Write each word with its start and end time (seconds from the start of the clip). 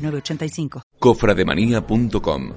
985. 0.00 0.82
Cofrademanía.com 0.98 2.52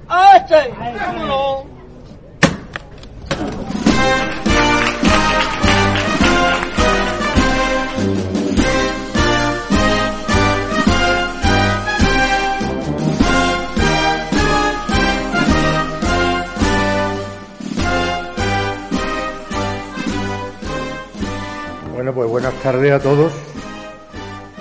Bueno, 21.93 22.13
pues 22.13 22.29
buenas 22.29 22.53
tardes 22.55 22.91
a 22.91 22.99
todos. 22.99 23.31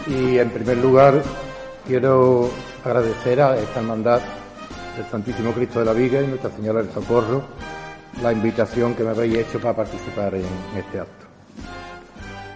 Y 0.07 0.39
en 0.39 0.51
primer 0.51 0.77
lugar 0.77 1.23
quiero 1.87 2.51
agradecer 2.85 3.41
a 3.41 3.57
esta 3.57 3.81
hermandad 3.81 4.21
del 4.97 5.07
Santísimo 5.07 5.53
Cristo 5.53 5.79
de 5.79 5.85
la 5.85 5.93
Viga 5.93 6.21
y 6.21 6.27
Nuestra 6.27 6.51
Señora 6.51 6.83
del 6.83 6.91
Socorro 6.91 7.43
la 8.23 8.33
invitación 8.33 8.95
que 8.95 9.05
me 9.05 9.11
habéis 9.11 9.39
hecho 9.39 9.61
para 9.61 9.75
participar 9.75 10.35
en 10.35 10.45
este 10.77 11.01
acto. 11.01 11.27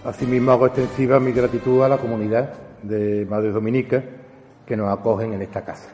Asimismo 0.05 0.53
hago 0.53 0.67
extensiva 0.67 1.19
mi 1.19 1.33
gratitud 1.33 1.83
a 1.83 1.89
la 1.89 1.99
comunidad 1.99 2.53
de 2.83 3.27
Madres 3.29 3.55
Dominicas 3.55 4.05
que 4.67 4.77
nos 4.77 4.93
acogen 4.93 5.33
en 5.33 5.43
esta 5.43 5.65
casa 5.65 5.89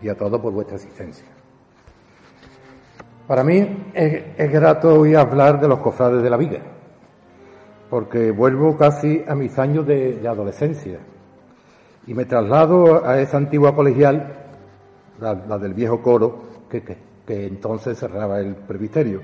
y 0.00 0.08
a 0.08 0.16
todos 0.16 0.40
por 0.40 0.52
vuestra 0.52 0.76
asistencia. 0.76 1.26
Para 3.26 3.42
mí 3.42 3.90
es, 3.92 4.52
grato 4.52 5.00
hoy 5.00 5.14
hablar 5.14 5.60
de 5.60 5.68
los 5.68 5.80
cofrades 5.80 6.22
de 6.22 6.30
la 6.30 6.36
Viga, 6.36 6.60
porque 7.90 8.30
vuelvo 8.30 8.76
casi 8.76 9.24
a 9.26 9.34
mis 9.34 9.58
años 9.58 9.86
de 9.86 10.26
adolescencia 10.26 10.98
y 12.06 12.14
me 12.14 12.24
traslado 12.24 13.06
a 13.06 13.20
esa 13.20 13.36
antigua 13.36 13.74
colegial, 13.74 14.32
la, 15.20 15.58
del 15.58 15.74
viejo 15.74 16.02
coro, 16.02 16.42
que, 16.68 16.82
que, 16.82 17.46
entonces 17.46 17.98
cerraba 17.98 18.40
el 18.40 18.54
presbiterio. 18.56 19.22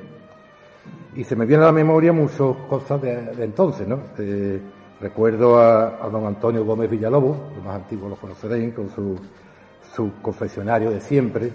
Y 1.15 1.25
se 1.25 1.37
me 1.37 1.45
viene 1.45 1.65
a 1.65 1.67
la 1.67 1.73
memoria 1.73 2.13
muchas 2.13 2.57
cosas 2.69 3.03
de, 3.03 3.33
entonces, 3.43 3.87
¿no? 3.87 3.99
Eh, 4.19 4.61
recuerdo 5.01 5.59
a, 5.59 6.09
don 6.11 6.27
Antonio 6.27 6.65
Gómez 6.65 6.91
Villalobos, 6.91 7.37
los 7.55 7.65
más 7.65 7.77
antiguos 7.77 8.11
lo 8.11 8.17
conoceréis, 8.17 8.73
con 8.75 8.89
su, 8.91 9.17
su 9.95 10.13
confesionario 10.23 10.91
de 10.91 11.01
siempre, 11.01 11.51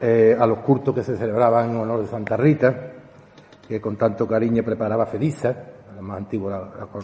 eh, 0.00 0.36
a 0.38 0.46
los 0.46 0.58
cultos 0.58 0.94
que 0.94 1.02
se 1.02 1.16
celebraban 1.16 1.70
en 1.70 1.76
honor 1.76 2.00
de 2.00 2.06
Santa 2.06 2.36
Rita, 2.36 2.92
que 3.66 3.80
con 3.80 3.96
tanto 3.96 4.26
cariño 4.26 4.62
preparaba 4.62 5.06
Felisa, 5.06 5.54
los 5.94 6.04
más 6.04 6.18
antiguos 6.18 6.54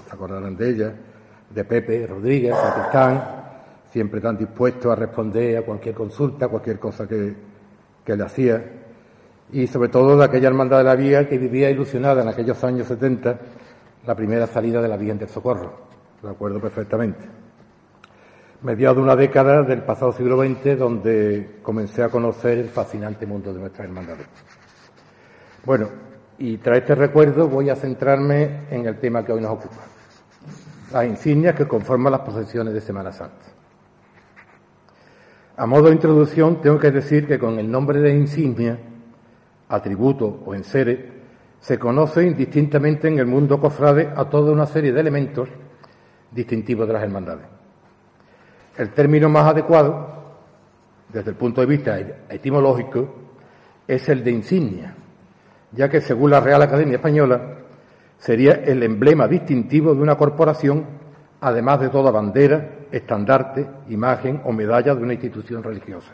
se 0.07 0.15
acordarán 0.15 0.57
de 0.57 0.71
ella, 0.71 0.95
de 1.55 1.65
Pepe 1.65 2.07
Rodríguez, 2.07 2.55
capitán, 2.55 3.43
siempre 3.91 4.21
tan 4.21 4.37
dispuesto 4.37 4.91
a 4.91 4.97
responder 4.97 5.59
a 5.59 5.63
cualquier 5.63 5.95
consulta, 5.95 6.47
a 6.47 6.49
cualquier 6.49 6.79
cosa 6.79 7.07
que, 7.07 7.35
que 8.05 8.17
le 8.17 8.25
hacía, 8.25 8.65
y 9.53 9.67
sobre 9.67 9.91
todo 9.91 10.17
de 10.17 10.25
aquella 10.25 10.49
hermandad 10.49 10.79
de 10.79 10.85
la 10.85 10.97
Vía 10.97 11.29
que 11.29 11.37
vivía 11.37 11.69
ilusionada 11.71 12.23
en 12.23 12.29
aquellos 12.29 12.63
años 12.65 12.87
70, 12.87 13.39
la 14.07 14.15
primera 14.15 14.47
salida 14.47 14.81
de 14.81 14.89
la 14.89 14.97
Virgen 14.97 15.19
del 15.19 15.29
Socorro, 15.29 15.73
lo 16.23 16.31
acuerdo 16.31 16.61
perfectamente. 16.61 17.21
Mediado 18.63 18.97
de 18.97 19.03
una 19.03 19.17
década 19.17 19.63
del 19.63 19.83
pasado 19.83 20.13
siglo 20.13 20.41
XX, 20.41 20.79
donde 20.79 21.59
comencé 21.63 22.03
a 22.03 22.09
conocer 22.09 22.59
el 22.59 22.69
fascinante 22.69 23.27
mundo 23.27 23.53
de 23.53 23.61
nuestras 23.61 23.89
hermandades. 23.89 24.27
Bueno, 25.65 25.89
y 26.39 26.57
tras 26.59 26.79
este 26.79 26.95
recuerdo 26.95 27.49
voy 27.49 27.71
a 27.71 27.77
centrarme 27.77 28.67
en 28.71 28.87
el 28.87 28.99
tema 28.99 29.25
que 29.25 29.33
hoy 29.33 29.41
nos 29.41 29.51
ocupa 29.51 29.92
las 30.93 31.07
insignias 31.07 31.55
que 31.55 31.67
conforman 31.67 32.13
las 32.13 32.21
procesiones 32.21 32.75
de 32.75 32.81
Semana 32.81 33.13
Santa. 33.13 33.47
A 35.57 35.67
modo 35.67 35.89
de 35.89 35.95
introducción, 35.95 36.61
tengo 36.61 36.79
que 36.79 36.91
decir 36.91 37.27
que 37.27 37.39
con 37.39 37.59
el 37.59 37.71
nombre 37.71 38.01
de 38.01 38.15
insignia, 38.15 38.79
atributo 39.69 40.43
o 40.45 40.55
enseres, 40.55 40.99
se 41.61 41.79
conoce 41.79 42.25
indistintamente 42.25 43.09
en 43.09 43.19
el 43.19 43.27
mundo 43.27 43.61
cofrade 43.61 44.13
a 44.17 44.25
toda 44.25 44.53
una 44.53 44.67
serie 44.67 44.93
de 44.93 45.01
elementos 45.01 45.49
distintivos 46.31 46.87
de 46.87 46.93
las 46.93 47.03
hermandades. 47.03 47.47
El 48.77 48.91
término 48.91 49.29
más 49.29 49.47
adecuado, 49.47 50.23
desde 51.13 51.31
el 51.31 51.37
punto 51.37 51.61
de 51.61 51.67
vista 51.67 51.99
etimológico, 52.29 53.15
es 53.87 54.09
el 54.09 54.25
de 54.25 54.31
insignia, 54.31 54.95
ya 55.73 55.89
que 55.89 56.01
según 56.01 56.31
la 56.31 56.41
Real 56.41 56.63
Academia 56.63 56.97
Española, 56.97 57.59
sería 58.23 58.53
el 58.53 58.85
emblema 58.85 59.27
distintivo 59.27 59.97
de 59.97 60.01
una 60.01 60.15
corporación, 60.15 60.87
además 61.41 61.81
de 61.81 61.89
toda 61.89 62.13
bandera, 62.13 62.87
estandarte, 62.93 63.67
imagen 63.89 64.41
o 64.45 64.53
medalla 64.53 64.95
de 64.95 65.03
una 65.03 65.15
institución 65.15 65.61
religiosa. 65.61 66.13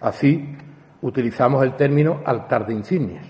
Así, 0.00 0.56
utilizamos 1.02 1.62
el 1.62 1.76
término 1.76 2.22
altar 2.24 2.66
de 2.66 2.74
insignias 2.74 3.24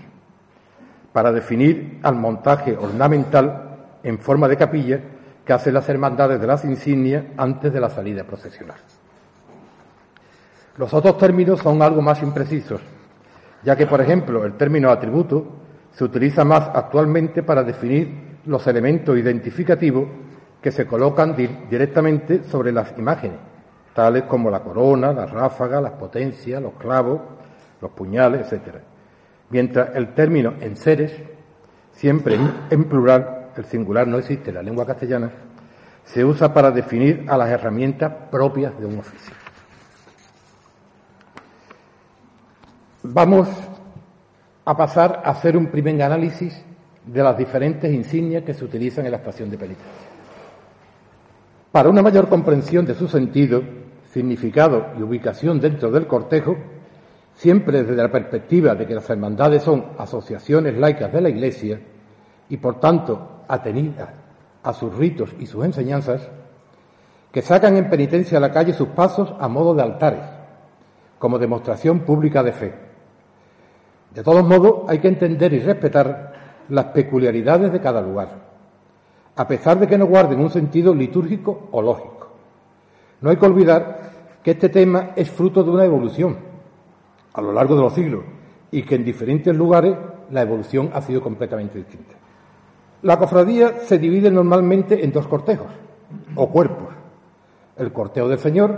para 1.11 1.31
definir 1.31 1.99
al 2.01 2.15
montaje 2.15 2.75
ornamental 2.75 3.99
en 4.01 4.17
forma 4.17 4.47
de 4.47 4.57
capilla 4.57 4.99
que 5.45 5.53
hacen 5.53 5.75
las 5.75 5.87
hermandades 5.87 6.41
de 6.41 6.47
las 6.47 6.65
insignias 6.65 7.23
antes 7.37 7.71
de 7.71 7.79
la 7.79 7.91
salida 7.91 8.23
procesional. 8.23 8.77
Los 10.77 10.91
otros 10.91 11.19
términos 11.19 11.59
son 11.59 11.83
algo 11.83 12.01
más 12.01 12.23
imprecisos, 12.23 12.81
ya 13.63 13.75
que, 13.75 13.85
por 13.85 14.01
ejemplo, 14.01 14.43
el 14.43 14.53
término 14.53 14.89
atributo 14.89 15.62
se 15.93 16.03
utiliza 16.03 16.43
más 16.43 16.69
actualmente 16.73 17.43
para 17.43 17.63
definir 17.63 18.39
los 18.45 18.65
elementos 18.67 19.17
identificativos 19.17 20.07
que 20.61 20.71
se 20.71 20.87
colocan 20.87 21.35
directamente 21.35 22.43
sobre 22.43 22.71
las 22.71 22.97
imágenes, 22.97 23.37
tales 23.93 24.23
como 24.23 24.49
la 24.49 24.61
corona, 24.61 25.13
la 25.13 25.25
ráfaga, 25.25 25.79
las 25.81 25.91
potencias, 25.91 26.61
los 26.61 26.73
clavos, 26.73 27.21
los 27.81 27.91
puñales, 27.91 28.51
etc. 28.51 28.77
Mientras 29.49 29.95
el 29.95 30.13
término 30.13 30.53
enseres, 30.61 31.13
siempre 31.91 32.37
en 32.69 32.83
plural, 32.85 33.51
el 33.55 33.65
singular 33.65 34.07
no 34.07 34.17
existe 34.17 34.49
en 34.49 34.55
la 34.55 34.63
lengua 34.63 34.85
castellana, 34.85 35.31
se 36.05 36.25
usa 36.25 36.53
para 36.53 36.71
definir 36.71 37.25
a 37.27 37.37
las 37.37 37.49
herramientas 37.49 38.11
propias 38.31 38.77
de 38.79 38.85
un 38.85 38.99
oficio. 38.99 39.33
Vamos 43.03 43.49
a 44.65 44.77
pasar 44.77 45.21
a 45.25 45.31
hacer 45.31 45.57
un 45.57 45.67
primer 45.67 46.01
análisis 46.01 46.63
de 47.05 47.23
las 47.23 47.37
diferentes 47.37 47.91
insignias 47.91 48.43
que 48.43 48.53
se 48.53 48.63
utilizan 48.63 49.05
en 49.05 49.11
la 49.11 49.17
estación 49.17 49.49
de 49.49 49.57
penitencia. 49.57 49.91
Para 51.71 51.89
una 51.89 52.01
mayor 52.01 52.29
comprensión 52.29 52.85
de 52.85 52.93
su 52.93 53.07
sentido, 53.07 53.61
significado 54.11 54.91
y 54.97 55.01
ubicación 55.01 55.59
dentro 55.59 55.91
del 55.91 56.07
cortejo, 56.07 56.55
siempre 57.35 57.83
desde 57.83 58.01
la 58.01 58.11
perspectiva 58.11 58.75
de 58.75 58.85
que 58.85 58.95
las 58.95 59.09
hermandades 59.09 59.63
son 59.63 59.85
asociaciones 59.97 60.77
laicas 60.77 61.11
de 61.11 61.21
la 61.21 61.29
Iglesia 61.29 61.81
y 62.47 62.57
por 62.57 62.79
tanto 62.79 63.43
atenidas 63.47 64.09
a 64.61 64.71
sus 64.71 64.95
ritos 64.95 65.31
y 65.39 65.45
sus 65.45 65.65
enseñanzas, 65.65 66.29
que 67.31 67.41
sacan 67.41 67.75
en 67.75 67.89
penitencia 67.89 68.37
a 68.37 68.41
la 68.41 68.51
calle 68.51 68.73
sus 68.73 68.89
pasos 68.89 69.33
a 69.39 69.47
modo 69.47 69.73
de 69.73 69.81
altares, 69.81 70.23
como 71.17 71.39
demostración 71.39 72.01
pública 72.01 72.43
de 72.43 72.51
fe 72.51 72.92
de 74.13 74.23
todos 74.23 74.43
modos, 74.43 74.83
hay 74.87 74.99
que 74.99 75.07
entender 75.07 75.53
y 75.53 75.59
respetar 75.59 76.33
las 76.69 76.85
peculiaridades 76.85 77.71
de 77.71 77.81
cada 77.81 78.01
lugar, 78.01 78.29
a 79.35 79.47
pesar 79.47 79.79
de 79.79 79.87
que 79.87 79.97
no 79.97 80.05
guarden 80.05 80.39
un 80.39 80.51
sentido 80.51 80.93
litúrgico 80.93 81.67
o 81.71 81.81
lógico. 81.81 82.27
No 83.21 83.29
hay 83.29 83.37
que 83.37 83.45
olvidar 83.45 84.11
que 84.43 84.51
este 84.51 84.69
tema 84.69 85.11
es 85.15 85.31
fruto 85.31 85.63
de 85.63 85.71
una 85.71 85.85
evolución 85.85 86.37
a 87.33 87.41
lo 87.41 87.51
largo 87.51 87.75
de 87.75 87.81
los 87.81 87.93
siglos 87.93 88.23
y 88.69 88.83
que 88.83 88.95
en 88.95 89.05
diferentes 89.05 89.55
lugares 89.55 89.95
la 90.29 90.41
evolución 90.41 90.91
ha 90.93 91.01
sido 91.01 91.21
completamente 91.21 91.79
distinta. 91.79 92.15
La 93.01 93.17
cofradía 93.17 93.79
se 93.79 93.97
divide 93.97 94.29
normalmente 94.29 95.03
en 95.03 95.11
dos 95.11 95.27
cortejos 95.27 95.67
o 96.35 96.49
cuerpos, 96.49 96.89
el 97.77 97.91
cortejo 97.91 98.27
del 98.27 98.39
Señor 98.39 98.77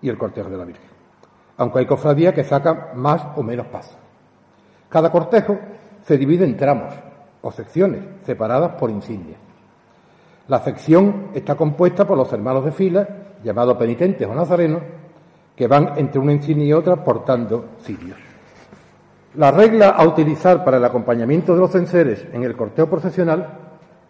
y 0.00 0.08
el 0.08 0.16
cortejo 0.16 0.48
de 0.48 0.56
la 0.56 0.64
Virgen, 0.64 0.90
aunque 1.58 1.80
hay 1.80 1.86
cofradías 1.86 2.34
que 2.34 2.44
sacan 2.44 2.88
más 2.94 3.22
o 3.36 3.42
menos 3.42 3.66
pasos. 3.66 3.99
Cada 4.90 5.10
cortejo 5.10 5.56
se 6.02 6.18
divide 6.18 6.44
en 6.44 6.56
tramos 6.56 6.92
o 7.40 7.52
secciones 7.52 8.02
separadas 8.26 8.72
por 8.72 8.90
insignias. 8.90 9.38
La 10.48 10.58
sección 10.58 11.28
está 11.32 11.54
compuesta 11.54 12.04
por 12.06 12.18
los 12.18 12.32
hermanos 12.32 12.64
de 12.64 12.72
fila 12.72 13.08
llamados 13.44 13.76
penitentes 13.76 14.26
o 14.26 14.34
nazarenos, 14.34 14.82
que 15.56 15.68
van 15.68 15.92
entre 15.96 16.18
una 16.18 16.32
insignia 16.32 16.66
y 16.66 16.72
otra 16.72 16.96
portando 17.04 17.70
cirios. 17.82 18.18
La 19.36 19.52
regla 19.52 19.90
a 19.90 20.06
utilizar 20.06 20.64
para 20.64 20.78
el 20.78 20.84
acompañamiento 20.84 21.54
de 21.54 21.60
los 21.60 21.70
censeres 21.70 22.26
en 22.32 22.42
el 22.42 22.56
corteo 22.56 22.90
procesional 22.90 23.46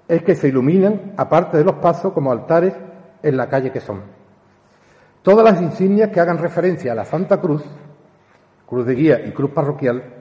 es 0.09 0.23
que 0.23 0.35
se 0.35 0.49
iluminan, 0.49 1.12
aparte 1.17 1.59
de 1.59 1.65
los 1.65 1.75
pasos, 1.75 2.12
como 2.12 2.32
altares 2.32 2.73
en 3.23 3.37
la 3.37 3.49
calle 3.49 3.71
que 3.71 3.81
son. 3.81 4.00
Todas 5.23 5.44
las 5.44 5.61
insignias 5.61 6.11
que 6.11 6.21
hagan 6.21 6.38
referencia 6.38 6.93
a 6.93 6.94
la 6.94 7.05
Santa 7.05 7.38
Cruz, 7.38 7.62
Cruz 8.67 8.87
de 8.87 8.94
Guía 8.94 9.21
y 9.27 9.32
Cruz 9.32 9.50
Parroquial, 9.50 10.19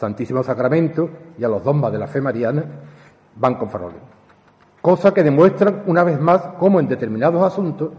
Santísimo 0.00 0.42
Sacramento 0.42 1.10
y 1.36 1.44
a 1.44 1.48
los 1.48 1.62
dogmas 1.62 1.92
de 1.92 1.98
la 1.98 2.06
fe 2.06 2.22
mariana, 2.22 2.64
van 3.36 3.56
con 3.56 3.68
faroles. 3.68 4.00
Cosa 4.80 5.12
que 5.12 5.22
demuestra 5.22 5.82
una 5.84 6.02
vez 6.04 6.18
más 6.18 6.40
cómo 6.58 6.80
en 6.80 6.88
determinados 6.88 7.42
asuntos 7.42 7.90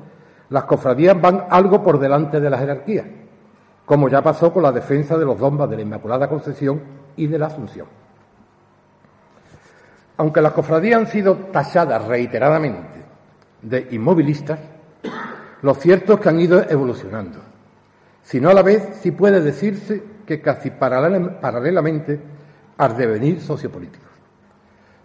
las 0.49 0.63
cofradías 0.63 1.21
van 1.21 1.45
algo 1.51 1.83
por 1.83 1.99
delante 1.99 2.39
de 2.39 2.49
la 2.49 2.57
jerarquía, 2.57 3.05
como 3.85 4.09
ya 4.09 4.23
pasó 4.23 4.51
con 4.51 4.63
la 4.63 4.71
defensa 4.71 5.15
de 5.15 5.25
los 5.25 5.37
dogmas 5.37 5.69
de 5.69 5.75
la 5.75 5.83
Inmaculada 5.83 6.27
Concepción 6.27 6.81
y 7.15 7.27
de 7.27 7.37
la 7.37 7.45
Asunción. 7.45 7.85
Aunque 10.17 10.41
las 10.41 10.53
cofradías 10.53 11.01
han 11.01 11.07
sido 11.07 11.35
tachadas 11.51 12.07
reiteradamente 12.07 13.05
de 13.61 13.89
inmovilistas, 13.91 14.59
lo 15.61 15.75
cierto 15.75 16.13
es 16.13 16.19
que 16.19 16.29
han 16.29 16.39
ido 16.39 16.67
evolucionando. 16.67 17.37
Si 18.23 18.41
no 18.41 18.49
a 18.49 18.55
la 18.55 18.63
vez, 18.63 18.89
sí 19.01 19.11
puede 19.11 19.39
decirse 19.39 20.10
que 20.31 20.41
casi 20.41 20.69
paralelamente 20.69 22.17
al 22.77 22.95
devenir 22.95 23.41
sociopolítico. 23.41 24.05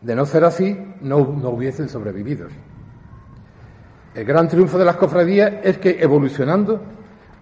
De 0.00 0.14
no 0.14 0.24
ser 0.24 0.44
así, 0.44 0.78
no, 1.00 1.16
hubiesen 1.18 1.88
sobrevivido. 1.88 2.46
El 4.14 4.24
gran 4.24 4.46
triunfo 4.46 4.78
de 4.78 4.84
las 4.84 4.94
cofradías 4.94 5.52
es 5.64 5.78
que 5.78 6.00
evolucionando 6.00 6.80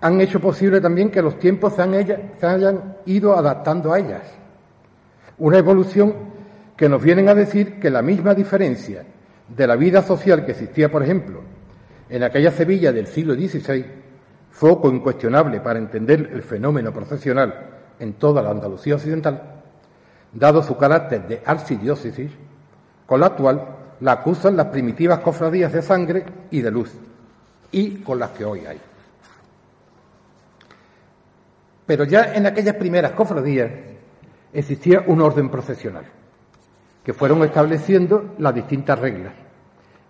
han 0.00 0.18
hecho 0.18 0.40
posible 0.40 0.80
también 0.80 1.10
que 1.10 1.20
los 1.20 1.38
tiempos 1.38 1.74
se, 1.74 2.30
se 2.40 2.46
hayan 2.46 2.96
ido 3.04 3.36
adaptando 3.36 3.92
a 3.92 3.98
ellas. 3.98 4.22
Una 5.36 5.58
evolución 5.58 6.14
que 6.78 6.88
nos 6.88 7.02
vienen 7.02 7.28
a 7.28 7.34
decir 7.34 7.78
que 7.78 7.90
la 7.90 8.00
misma 8.00 8.32
diferencia 8.32 9.04
de 9.46 9.66
la 9.66 9.76
vida 9.76 10.00
social 10.00 10.46
que 10.46 10.52
existía, 10.52 10.90
por 10.90 11.02
ejemplo, 11.02 11.42
en 12.08 12.22
aquella 12.22 12.50
Sevilla 12.50 12.92
del 12.92 13.08
siglo 13.08 13.34
XVI, 13.34 14.03
foco 14.54 14.88
incuestionable 14.88 15.60
para 15.60 15.80
entender 15.80 16.30
el 16.32 16.42
fenómeno 16.42 16.92
procesional 16.92 17.70
en 17.98 18.12
toda 18.14 18.40
la 18.40 18.50
Andalucía 18.50 18.94
occidental, 18.94 19.42
dado 20.32 20.62
su 20.62 20.76
carácter 20.76 21.26
de 21.26 21.42
archidiócesis, 21.44 22.30
con 23.04 23.18
la 23.18 23.26
actual 23.26 23.66
la 24.00 24.12
acusan 24.12 24.56
las 24.56 24.66
primitivas 24.66 25.18
cofradías 25.20 25.72
de 25.72 25.82
sangre 25.82 26.24
y 26.52 26.60
de 26.60 26.70
luz, 26.70 26.92
y 27.72 27.96
con 27.96 28.20
las 28.20 28.30
que 28.30 28.44
hoy 28.44 28.64
hay. 28.64 28.80
Pero 31.84 32.04
ya 32.04 32.34
en 32.34 32.46
aquellas 32.46 32.76
primeras 32.76 33.10
cofradías 33.12 33.72
existía 34.52 35.02
un 35.08 35.20
orden 35.20 35.50
procesional, 35.50 36.04
que 37.02 37.12
fueron 37.12 37.42
estableciendo 37.42 38.36
las 38.38 38.54
distintas 38.54 39.00
reglas, 39.00 39.34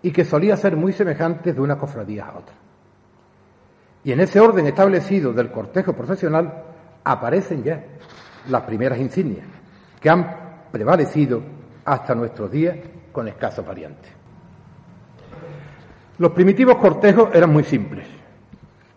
y 0.03 0.11
que 0.11 0.23
solía 0.23 0.55
ser 0.55 0.75
muy 0.75 0.93
semejante 0.93 1.51
de 1.51 1.61
una 1.61 1.79
cofradía 1.79 2.27
a 2.27 2.37
otra. 2.37 2.64
Y 4.05 4.11
en 4.11 4.19
ese 4.19 4.39
orden 4.39 4.67
establecido 4.67 5.33
del 5.33 5.51
cortejo 5.51 5.93
procesional 5.93 6.63
aparecen 7.03 7.63
ya 7.63 7.83
las 8.49 8.61
primeras 8.61 8.99
insignias, 8.99 9.47
que 9.99 10.09
han 10.11 10.67
prevalecido 10.71 11.41
hasta 11.83 12.13
nuestros 12.13 12.51
días 12.51 12.77
con 13.11 13.27
escasos 13.27 13.65
variantes. 13.65 14.11
Los 16.19 16.31
primitivos 16.33 16.77
cortejos 16.77 17.29
eran 17.33 17.51
muy 17.51 17.63
simples. 17.63 18.05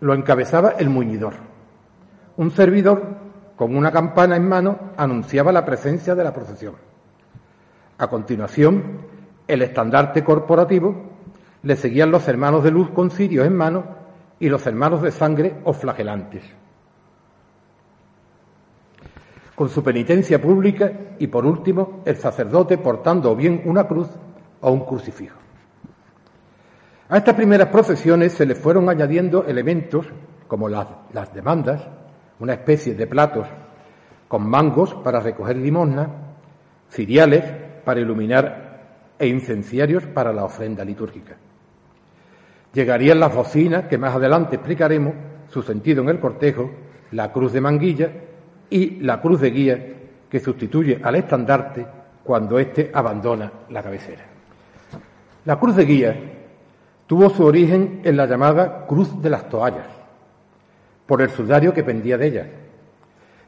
Lo 0.01 0.13
encabezaba 0.13 0.75
el 0.77 0.91
muñidor. 0.91 1.33
Un 2.37 2.51
servidor 2.51 3.17
con 3.55 3.75
una 3.75 3.91
campana 3.91 4.35
en 4.35 4.47
mano 4.47 4.91
anunciaba 4.95 5.51
la 5.51 5.65
presencia 5.65 6.13
de 6.13 6.23
la 6.23 6.33
procesión. 6.33 6.75
A 7.97 8.07
continuación, 8.07 9.01
el 9.47 9.63
estandarte 9.63 10.23
corporativo 10.23 10.95
le 11.63 11.75
seguían 11.75 12.11
los 12.11 12.27
hermanos 12.27 12.63
de 12.63 12.69
luz 12.69 12.91
con 12.91 13.09
cirios 13.09 13.47
en 13.47 13.57
mano 13.57 13.98
y 14.39 14.49
los 14.49 14.65
hermanos 14.65 15.01
de 15.01 15.11
sangre 15.11 15.55
o 15.63 15.73
flagelantes 15.73 16.43
con 19.59 19.67
su 19.67 19.83
penitencia 19.83 20.41
pública 20.41 20.89
y, 21.19 21.27
por 21.27 21.45
último, 21.45 22.01
el 22.05 22.15
sacerdote 22.15 22.77
portando 22.77 23.35
bien 23.35 23.63
una 23.65 23.85
cruz 23.85 24.07
o 24.61 24.71
un 24.71 24.85
crucifijo. 24.85 25.37
A 27.09 27.17
estas 27.17 27.35
primeras 27.35 27.67
procesiones 27.67 28.31
se 28.31 28.45
le 28.45 28.55
fueron 28.55 28.87
añadiendo 28.87 29.43
elementos 29.43 30.05
como 30.47 30.69
las, 30.69 30.87
las 31.11 31.33
demandas, 31.33 31.85
una 32.39 32.53
especie 32.53 32.93
de 32.93 33.05
platos 33.05 33.49
con 34.29 34.49
mangos 34.49 34.93
para 34.93 35.19
recoger 35.19 35.57
limosna, 35.57 36.07
ciriales 36.89 37.43
para 37.83 37.99
iluminar 37.99 38.79
e 39.19 39.27
incenciarios 39.27 40.05
para 40.05 40.31
la 40.31 40.45
ofrenda 40.45 40.85
litúrgica. 40.85 41.35
Llegarían 42.73 43.19
las 43.19 43.33
bocinas, 43.33 43.85
que 43.85 43.97
más 43.97 44.15
adelante 44.15 44.57
explicaremos 44.57 45.13
su 45.49 45.63
sentido 45.63 46.03
en 46.03 46.09
el 46.09 46.19
cortejo, 46.19 46.69
la 47.11 47.31
cruz 47.31 47.53
de 47.53 47.61
manguilla 47.61 48.11
y 48.69 48.99
la 49.01 49.19
cruz 49.19 49.41
de 49.41 49.49
guía 49.49 49.87
que 50.29 50.39
sustituye 50.39 50.99
al 51.01 51.15
estandarte 51.15 51.85
cuando 52.23 52.59
éste 52.59 52.91
abandona 52.93 53.51
la 53.69 53.81
cabecera. 53.81 54.23
La 55.45 55.59
cruz 55.59 55.75
de 55.75 55.85
guía 55.85 56.15
tuvo 57.07 57.29
su 57.31 57.43
origen 57.43 58.01
en 58.03 58.15
la 58.15 58.27
llamada 58.27 58.85
Cruz 58.85 59.19
de 59.19 59.31
las 59.31 59.49
Toallas, 59.49 59.87
por 61.07 61.23
el 61.23 61.31
sudario 61.31 61.73
que 61.73 61.83
pendía 61.83 62.19
de 62.19 62.27
ella, 62.27 62.47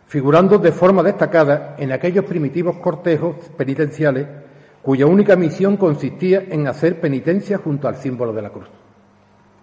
figurando 0.07 0.57
de 0.57 0.71
forma 0.71 1.03
destacada 1.03 1.75
en 1.77 1.91
aquellos 1.91 2.25
primitivos 2.25 2.77
cortejos 2.77 3.35
penitenciales 3.55 4.25
cuya 4.81 5.05
única 5.05 5.35
misión 5.35 5.77
consistía 5.77 6.43
en 6.49 6.65
hacer 6.65 6.99
penitencia 6.99 7.59
junto 7.59 7.87
al 7.87 7.97
símbolo 7.97 8.33
de 8.33 8.41
la 8.41 8.49
cruz. 8.49 8.80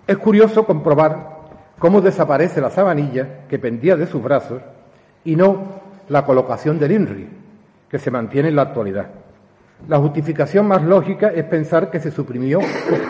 Es 0.09 0.17
curioso 0.17 0.65
comprobar 0.65 1.37
cómo 1.79 2.01
desaparece 2.01 2.63
la 2.63 2.71
sabanilla 2.71 3.47
que 3.47 3.59
pendía 3.59 3.95
de 3.95 4.07
sus 4.07 4.23
brazos 4.23 4.63
y 5.23 5.37
no 5.37 5.67
la 6.09 6.25
colocación 6.25 6.79
del 6.79 6.93
INRI, 6.93 7.29
que 7.91 7.99
se 7.99 8.11
mantiene 8.11 8.49
en 8.49 8.57
la 8.57 8.63
actualidad. 8.63 9.09
La 9.87 9.99
justificación 9.99 10.67
más 10.67 10.83
lógica 10.83 11.29
es 11.29 11.45
pensar 11.45 11.91
que 11.91 12.01
se 12.01 12.11
suprimió 12.11 12.61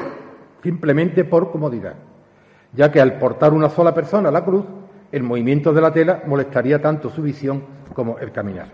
simplemente 0.64 1.24
por 1.24 1.52
comodidad, 1.52 1.94
ya 2.72 2.90
que 2.90 3.00
al 3.00 3.16
portar 3.16 3.54
una 3.54 3.70
sola 3.70 3.94
persona 3.94 4.32
la 4.32 4.44
cruz, 4.44 4.64
el 5.12 5.22
movimiento 5.22 5.72
de 5.72 5.80
la 5.80 5.92
tela 5.92 6.24
molestaría 6.26 6.82
tanto 6.82 7.10
su 7.10 7.22
visión 7.22 7.62
como 7.94 8.18
el 8.18 8.32
caminar. 8.32 8.70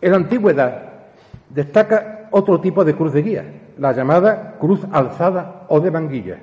En 0.00 0.12
la 0.12 0.18
antigüedad 0.18 0.82
destaca 1.50 2.28
otro 2.30 2.60
tipo 2.60 2.84
de 2.84 2.94
cruz 2.94 3.12
de 3.12 3.22
guía, 3.22 3.44
la 3.78 3.92
llamada 3.92 4.56
cruz 4.58 4.80
alzada 4.92 5.66
o 5.68 5.80
de 5.80 5.90
manguilla, 5.90 6.38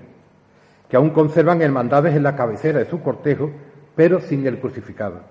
que 0.89 0.97
aún 0.97 1.11
conservan 1.11 1.61
hermandades 1.61 2.15
en 2.15 2.23
la 2.23 2.35
cabecera 2.35 2.79
de 2.79 2.89
su 2.89 3.01
cortejo 3.01 3.51
pero 3.95 4.19
sin 4.19 4.45
el 4.45 4.59
crucificado, 4.59 5.21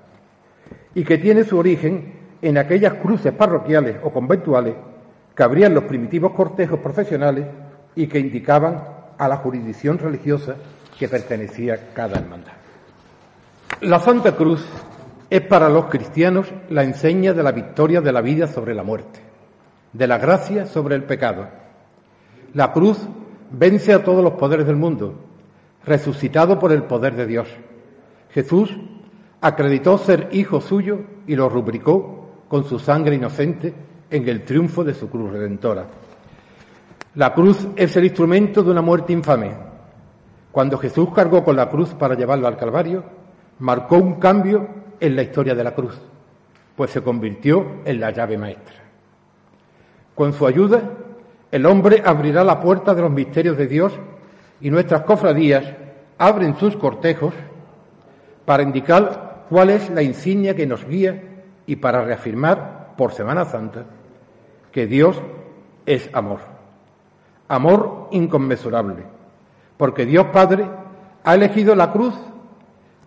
y 0.94 1.04
que 1.04 1.18
tiene 1.18 1.44
su 1.44 1.58
origen 1.58 2.14
en 2.40 2.58
aquellas 2.58 2.94
cruces 2.94 3.32
parroquiales 3.32 3.96
o 4.02 4.10
conventuales 4.10 4.74
que 5.34 5.42
abrían 5.42 5.74
los 5.74 5.84
primitivos 5.84 6.32
cortejos 6.32 6.80
profesionales 6.80 7.46
y 7.94 8.06
que 8.06 8.18
indicaban 8.18 8.82
a 9.18 9.28
la 9.28 9.36
jurisdicción 9.36 9.98
religiosa 9.98 10.56
que 10.98 11.08
pertenecía 11.08 11.90
cada 11.92 12.18
hermandad. 12.18 12.52
La 13.80 13.98
Santa 13.98 14.32
Cruz 14.32 14.64
es 15.28 15.40
para 15.42 15.68
los 15.68 15.86
cristianos 15.86 16.52
la 16.70 16.84
enseña 16.84 17.32
de 17.32 17.42
la 17.42 17.52
victoria 17.52 18.00
de 18.00 18.12
la 18.12 18.20
vida 18.20 18.46
sobre 18.46 18.74
la 18.74 18.82
muerte, 18.82 19.20
de 19.92 20.06
la 20.06 20.18
gracia 20.18 20.66
sobre 20.66 20.94
el 20.94 21.04
pecado. 21.04 21.48
La 22.54 22.72
cruz 22.72 22.98
vence 23.50 23.92
a 23.92 24.02
todos 24.02 24.24
los 24.24 24.34
poderes 24.34 24.66
del 24.66 24.76
mundo, 24.76 25.14
resucitado 25.84 26.58
por 26.58 26.72
el 26.72 26.84
poder 26.84 27.14
de 27.14 27.26
Dios 27.26 27.48
Jesús 28.34 28.76
acreditó 29.40 29.96
ser 29.96 30.28
hijo 30.32 30.60
suyo 30.60 30.98
y 31.28 31.36
lo 31.36 31.48
rubricó 31.48 32.30
con 32.48 32.64
su 32.64 32.80
sangre 32.80 33.14
inocente 33.14 33.72
en 34.10 34.28
el 34.28 34.44
triunfo 34.44 34.82
de 34.82 34.92
su 34.92 35.08
cruz 35.08 35.30
redentora. 35.30 35.86
La 37.14 37.32
cruz 37.32 37.68
es 37.76 37.96
el 37.96 38.06
instrumento 38.06 38.64
de 38.64 38.72
una 38.72 38.82
muerte 38.82 39.12
infame. 39.12 39.52
Cuando 40.50 40.78
Jesús 40.78 41.10
cargó 41.14 41.44
con 41.44 41.54
la 41.54 41.70
cruz 41.70 41.94
para 41.94 42.16
llevarlo 42.16 42.48
al 42.48 42.56
Calvario, 42.56 43.04
marcó 43.60 43.98
un 43.98 44.14
cambio 44.14 44.68
en 44.98 45.14
la 45.14 45.22
historia 45.22 45.54
de 45.54 45.62
la 45.62 45.76
cruz, 45.76 45.96
pues 46.74 46.90
se 46.90 47.02
convirtió 47.02 47.64
en 47.84 48.00
la 48.00 48.10
llave 48.10 48.36
maestra. 48.36 48.74
Con 50.16 50.32
su 50.32 50.44
ayuda, 50.44 50.90
el 51.54 51.66
hombre 51.66 52.02
abrirá 52.04 52.42
la 52.42 52.58
puerta 52.58 52.96
de 52.96 53.02
los 53.02 53.12
misterios 53.12 53.56
de 53.56 53.68
Dios 53.68 53.92
y 54.60 54.70
nuestras 54.70 55.02
cofradías 55.02 55.64
abren 56.18 56.56
sus 56.56 56.76
cortejos 56.76 57.32
para 58.44 58.64
indicar 58.64 59.44
cuál 59.48 59.70
es 59.70 59.88
la 59.90 60.02
insignia 60.02 60.56
que 60.56 60.66
nos 60.66 60.84
guía 60.84 61.22
y 61.64 61.76
para 61.76 62.02
reafirmar 62.02 62.94
por 62.96 63.12
Semana 63.12 63.44
Santa 63.44 63.84
que 64.72 64.88
Dios 64.88 65.22
es 65.86 66.10
amor. 66.12 66.40
Amor 67.46 68.08
inconmensurable, 68.10 69.04
porque 69.76 70.06
Dios 70.06 70.26
Padre 70.32 70.66
ha 71.22 71.34
elegido 71.36 71.76
la 71.76 71.92
cruz 71.92 72.14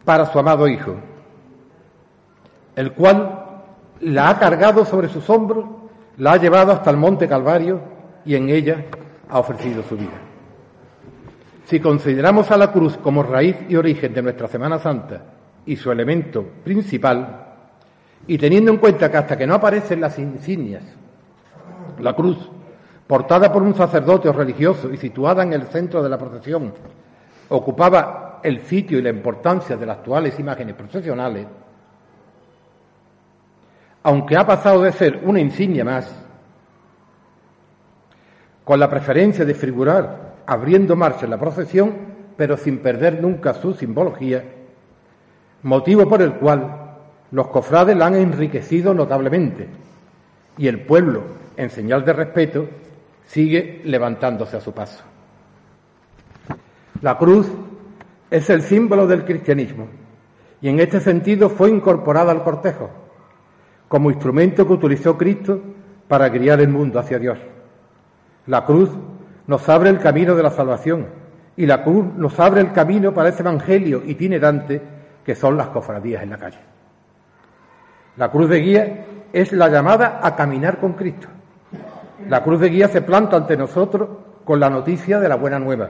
para 0.05 0.25
su 0.25 0.39
amado 0.39 0.69
Hijo, 0.69 0.95
el 2.77 2.93
cual 2.93 3.63
la 3.99 4.29
ha 4.29 4.39
cargado 4.39 4.85
sobre 4.85 5.09
sus 5.09 5.29
hombros, 5.29 5.65
la 6.15 6.31
ha 6.31 6.37
llevado 6.37 6.71
hasta 6.71 6.89
el 6.89 6.95
monte 6.95 7.27
Calvario 7.27 7.96
y 8.25 8.35
en 8.35 8.49
ella 8.49 8.85
ha 9.29 9.39
ofrecido 9.39 9.83
su 9.83 9.95
vida. 9.95 10.19
Si 11.65 11.79
consideramos 11.79 12.49
a 12.51 12.57
la 12.57 12.71
cruz 12.71 12.97
como 12.97 13.23
raíz 13.23 13.57
y 13.67 13.75
origen 13.75 14.13
de 14.13 14.21
nuestra 14.21 14.47
Semana 14.47 14.79
Santa 14.79 15.21
y 15.65 15.75
su 15.75 15.91
elemento 15.91 16.43
principal, 16.63 17.45
y 18.25 18.37
teniendo 18.37 18.71
en 18.71 18.77
cuenta 18.77 19.11
que 19.11 19.17
hasta 19.17 19.37
que 19.37 19.47
no 19.47 19.55
aparecen 19.55 20.01
las 20.01 20.17
insignias, 20.17 20.83
la 21.99 22.13
cruz, 22.13 22.37
portada 23.05 23.51
por 23.51 23.63
un 23.63 23.75
sacerdote 23.75 24.29
o 24.29 24.33
religioso 24.33 24.91
y 24.91 24.97
situada 24.97 25.43
en 25.43 25.53
el 25.53 25.63
centro 25.63 26.03
de 26.03 26.09
la 26.09 26.17
procesión, 26.17 26.73
ocupaba 27.49 28.39
el 28.43 28.61
sitio 28.61 28.99
y 28.99 29.01
la 29.01 29.09
importancia 29.09 29.77
de 29.77 29.85
las 29.85 29.97
actuales 29.97 30.39
imágenes 30.39 30.75
procesionales, 30.75 31.47
aunque 34.03 34.37
ha 34.37 34.45
pasado 34.45 34.83
de 34.83 34.91
ser 34.91 35.21
una 35.23 35.39
insignia 35.39 35.83
más, 35.83 36.26
con 38.67 38.81
la 38.81 38.89
preferencia 38.89 39.45
de 39.45 39.53
figurar 39.53 40.43
abriendo 40.45 40.97
marcha 40.97 41.23
en 41.23 41.31
la 41.31 41.39
procesión, 41.39 41.93
pero 42.35 42.57
sin 42.57 42.79
perder 42.79 43.21
nunca 43.21 43.53
su 43.53 43.73
simbología, 43.73 44.43
motivo 45.63 46.09
por 46.09 46.21
el 46.21 46.33
cual 46.33 46.97
los 47.31 47.47
cofrades 47.47 47.95
la 47.95 48.07
han 48.07 48.15
enriquecido 48.15 48.93
notablemente 48.93 49.69
y 50.57 50.67
el 50.67 50.81
pueblo, 50.81 51.23
en 51.55 51.69
señal 51.69 52.03
de 52.03 52.11
respeto, 52.11 52.67
sigue 53.25 53.79
levantándose 53.85 54.57
a 54.57 54.61
su 54.61 54.73
paso. 54.73 55.01
La 57.01 57.17
cruz 57.17 57.47
es 58.29 58.49
el 58.49 58.63
símbolo 58.63 59.07
del 59.07 59.23
cristianismo 59.23 59.87
y 60.59 60.67
en 60.67 60.81
este 60.81 60.99
sentido 60.99 61.49
fue 61.49 61.69
incorporada 61.69 62.33
al 62.33 62.43
cortejo 62.43 62.89
como 63.87 64.11
instrumento 64.11 64.67
que 64.67 64.73
utilizó 64.73 65.17
Cristo 65.17 65.61
para 66.09 66.27
guiar 66.27 66.59
el 66.59 66.67
mundo 66.67 66.99
hacia 66.99 67.17
Dios. 67.17 67.37
La 68.47 68.65
cruz 68.65 68.89
nos 69.45 69.67
abre 69.69 69.89
el 69.89 69.99
camino 69.99 70.35
de 70.35 70.43
la 70.43 70.49
salvación 70.49 71.07
y 71.55 71.65
la 71.65 71.83
cruz 71.83 72.05
nos 72.15 72.39
abre 72.39 72.61
el 72.61 72.71
camino 72.71 73.13
para 73.13 73.29
ese 73.29 73.41
evangelio 73.41 74.01
itinerante 74.05 74.81
que 75.23 75.35
son 75.35 75.57
las 75.57 75.67
cofradías 75.67 76.23
en 76.23 76.29
la 76.29 76.37
calle. 76.37 76.59
La 78.15 78.31
cruz 78.31 78.49
de 78.49 78.59
guía 78.59 79.05
es 79.33 79.51
la 79.51 79.69
llamada 79.69 80.19
a 80.23 80.35
caminar 80.35 80.79
con 80.79 80.93
Cristo. 80.93 81.27
La 82.29 82.43
cruz 82.43 82.59
de 82.59 82.69
guía 82.69 82.87
se 82.87 83.01
planta 83.01 83.37
ante 83.37 83.57
nosotros 83.57 84.09
con 84.43 84.59
la 84.59 84.69
noticia 84.69 85.19
de 85.19 85.29
la 85.29 85.35
buena 85.35 85.59
nueva, 85.59 85.89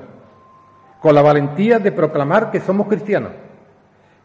con 1.01 1.15
la 1.15 1.21
valentía 1.21 1.79
de 1.79 1.91
proclamar 1.91 2.51
que 2.51 2.59
somos 2.59 2.87
cristianos, 2.87 3.31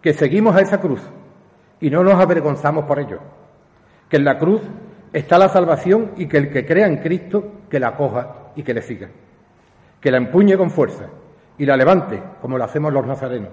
que 0.00 0.14
seguimos 0.14 0.56
a 0.56 0.60
esa 0.60 0.80
cruz 0.80 1.00
y 1.80 1.90
no 1.90 2.02
nos 2.02 2.14
avergonzamos 2.14 2.86
por 2.86 2.98
ello 2.98 3.20
que 4.12 4.18
en 4.18 4.26
la 4.26 4.38
cruz 4.38 4.60
está 5.12 5.38
la 5.38 5.49
salvación 5.49 6.12
y 6.16 6.26
que 6.26 6.38
el 6.38 6.50
que 6.50 6.64
crea 6.64 6.87
en 6.87 6.99
Cristo, 6.99 7.52
que 7.69 7.81
la 7.81 7.97
coja 7.97 8.52
y 8.57 8.62
que 8.62 8.75
le 8.75 8.83
siga. 8.83 9.09
Que 10.00 10.11
la 10.11 10.16
empuñe 10.16 10.57
con 10.57 10.71
fuerza 10.71 11.07
y 11.59 11.66
la 11.66 11.76
levante, 11.76 12.23
como 12.40 12.59
lo 12.59 12.64
hacemos 12.64 12.92
los 12.92 13.07
nazarenos, 13.07 13.50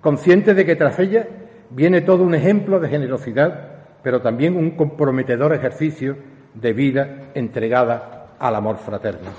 consciente 0.00 0.54
de 0.54 0.64
que 0.64 0.76
tras 0.76 0.98
ella 0.98 1.26
viene 1.70 2.00
todo 2.00 2.22
un 2.22 2.34
ejemplo 2.34 2.80
de 2.80 2.88
generosidad, 2.88 3.70
pero 4.02 4.20
también 4.20 4.56
un 4.56 4.72
comprometedor 4.72 5.52
ejercicio 5.52 6.16
de 6.54 6.72
vida 6.72 7.30
entregada 7.34 8.28
al 8.38 8.54
amor 8.54 8.78
fraterno. 8.78 9.30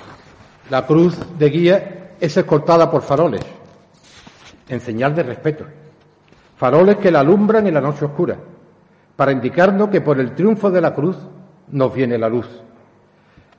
La 0.70 0.86
cruz 0.86 1.18
de 1.38 1.50
guía 1.50 2.12
es 2.20 2.36
escoltada 2.36 2.92
por 2.92 3.02
faroles, 3.02 3.42
en 4.68 4.80
señal 4.80 5.16
de 5.16 5.24
respeto. 5.24 5.66
Faroles 6.58 6.98
que 6.98 7.12
la 7.12 7.22
alumbran 7.22 7.68
en 7.68 7.74
la 7.74 7.82
noche 7.82 8.06
oscura 8.06 8.38
para 9.16 9.32
indicarnos 9.32 9.90
que 9.90 10.02
por 10.02 10.20
el 10.20 10.34
triunfo 10.34 10.70
de 10.70 10.82
la 10.82 10.94
cruz 10.94 11.18
nos 11.72 11.94
viene 11.94 12.18
la 12.18 12.30
luz. 12.30 12.48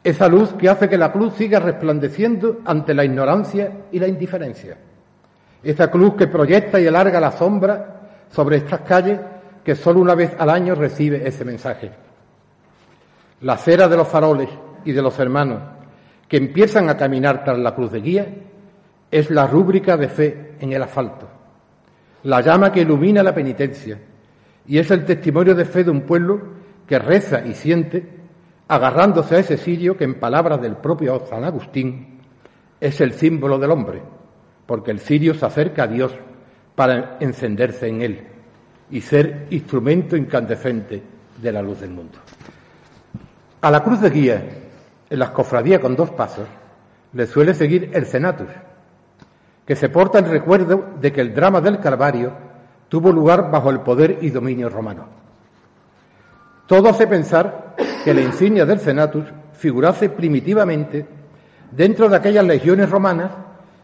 Esa 0.03 0.29
luz 0.29 0.55
que 0.55 0.69
hace 0.69 0.89
que 0.89 0.97
la 0.97 1.13
cruz 1.13 1.35
siga 1.35 1.61
resplandeciendo 1.61 2.61
ante 2.65 2.95
la 2.95 3.05
ignorancia 3.05 3.73
y 3.93 3.99
la 3.99 4.09
indiferencia. 4.09 4.79
Esa 5.63 5.91
cruz 5.91 6.15
que 6.15 6.29
proyecta 6.29 6.81
y 6.81 6.87
alarga 6.87 7.21
la 7.21 7.33
sombra 7.33 8.11
sobre 8.31 8.59
estas 8.59 8.81
calles 8.83 9.19
que 9.65 9.75
solo 9.75 10.01
una 10.01 10.15
vez 10.15 10.33
al 10.39 10.51
año 10.51 10.75
recibe 10.75 11.27
ese 11.27 11.45
mensaje. 11.45 11.91
La 13.41 13.57
cera 13.57 13.89
de 13.89 13.97
los 13.97 14.09
faroles 14.09 14.49
y 14.85 14.93
de 14.93 15.03
los 15.03 15.19
hermanos 15.19 15.61
que 16.29 16.37
empiezan 16.37 16.89
a 16.89 16.97
caminar 16.97 17.43
tras 17.45 17.59
la 17.59 17.75
cruz 17.75 17.91
de 17.91 18.01
guía 18.01 18.27
es 19.11 19.31
la 19.31 19.47
rúbrica 19.47 19.97
de 19.97 20.09
fe 20.09 20.55
en 20.61 20.73
el 20.73 20.83
asfalto, 20.83 21.27
la 22.25 22.41
llama 22.43 22.71
que 22.71 22.83
ilumina 22.83 23.23
la 23.23 23.35
penitencia, 23.35 23.99
y 24.67 24.79
es 24.79 24.91
el 24.91 25.07
testimonio 25.07 25.55
de 25.55 25.65
fe 25.65 25.85
de 25.85 25.91
un 25.91 26.03
pueblo 26.03 26.58
que 26.89 26.99
reza 26.99 27.47
y 27.47 27.53
siente, 27.53 28.09
agarrándose 28.67 29.37
a 29.37 29.39
ese 29.41 29.59
sirio 29.59 29.97
que 29.97 30.05
en 30.05 30.19
palabras 30.19 30.61
del 30.61 30.77
propio 30.77 31.25
San 31.27 31.45
Agustín 31.45 32.21
es 32.81 33.01
el 33.01 33.13
símbolo 33.13 33.59
del 33.59 33.71
hombre, 33.71 34.03
porque 34.67 34.91
el 34.91 34.99
sirio 34.99 35.35
se 35.35 35.45
acerca 35.45 35.85
a 35.85 35.87
Dios 35.87 36.13
para 36.75 37.19
encenderse 37.21 37.89
en 37.89 38.03
él 38.03 38.27
y 38.91 39.01
ser 39.03 39.47
instrumento 39.51 40.17
incandescente 40.17 41.03
de 41.41 41.53
la 41.53 41.61
luz 41.61 41.81
del 41.81 41.91
mundo. 41.91 42.19
A 43.61 43.71
la 43.71 43.83
cruz 43.83 44.01
de 44.01 44.11
guía, 44.11 44.49
en 45.11 45.19
las 45.19 45.31
cofradías 45.31 45.81
con 45.81 45.95
dos 45.95 46.11
pasos, 46.11 46.47
le 47.13 47.27
suele 47.27 47.53
seguir 47.53 47.91
el 47.93 48.07
cenatus, 48.07 48.49
que 49.67 49.77
se 49.77 49.91
porta 49.91 50.19
en 50.19 50.31
recuerdo 50.31 50.95
de 51.01 51.13
que 51.13 51.21
el 51.21 51.35
drama 51.35 51.61
del 51.61 51.81
Calvario 51.81 52.33
tuvo 52.89 53.13
lugar 53.13 53.51
bajo 53.51 53.71
el 53.71 53.81
poder 53.81 54.19
y 54.23 54.31
dominio 54.31 54.71
romano. 54.71 55.28
Todo 56.69 56.91
hace 56.91 57.07
pensar 57.07 57.77
que 58.05 58.13
la 58.13 58.21
insignia 58.21 58.67
del 58.67 58.79
Senatus 58.79 59.25
figurase 59.55 60.11
primitivamente 60.11 61.07
dentro 61.73 62.11
de 62.11 62.17
aquellas 62.17 62.45
legiones 62.45 62.91
romanas 62.91 63.31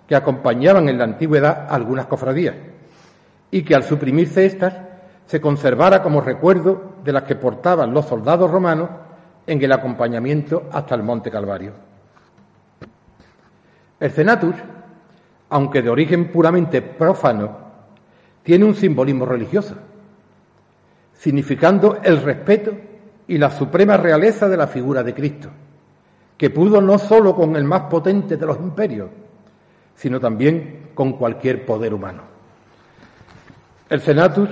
que 0.07 0.15
acompañaban 0.15 0.91
en 0.91 0.99
la 0.99 1.05
antigüedad 1.05 1.67
algunas 1.71 2.05
cofradías 2.05 2.55
y 3.51 3.63
que 3.63 3.75
al 3.75 3.85
suprimirse 3.85 4.45
éstas 4.45 4.75
se 5.25 5.41
conservara 5.41 6.03
como 6.03 6.21
recuerdo 6.21 6.97
de 7.03 7.13
las 7.13 7.23
que 7.23 7.37
portaban 7.37 7.95
los 7.95 8.05
soldados 8.05 8.51
romanos 8.51 8.91
en 9.47 9.63
el 9.63 9.73
acompañamiento 9.73 10.65
hasta 10.71 10.95
el 10.95 11.03
Monte 11.03 11.31
Calvario. 11.31 11.73
El 13.99 14.11
Senatus, 14.11 14.57
aunque 15.49 15.81
de 15.81 15.89
origen 15.89 16.31
puramente 16.31 16.83
profano 16.83 17.57
tiene 18.43 18.67
un 18.67 18.75
simbolismo 18.75 19.25
religioso, 19.25 19.75
significando 21.15 21.99
el 22.03 22.21
respeto 22.23 22.73
y 23.27 23.39
la 23.39 23.51
suprema 23.51 23.97
realeza 23.97 24.49
de 24.49 24.57
la 24.57 24.67
figura 24.67 25.03
de 25.03 25.15
Cristo, 25.15 25.49
que 26.37 26.51
pudo 26.51 26.81
no 26.81 26.99
solo 26.99 27.35
con 27.35 27.57
el 27.57 27.65
más 27.65 27.83
potente 27.83 28.37
de 28.37 28.47
los 28.47 28.59
imperios, 28.59 29.09
sino 29.95 30.21
también 30.21 30.91
con 30.95 31.15
cualquier 31.15 31.65
poder 31.65 31.95
humano. 31.95 32.23
El 33.89 34.01
Senatus 34.01 34.49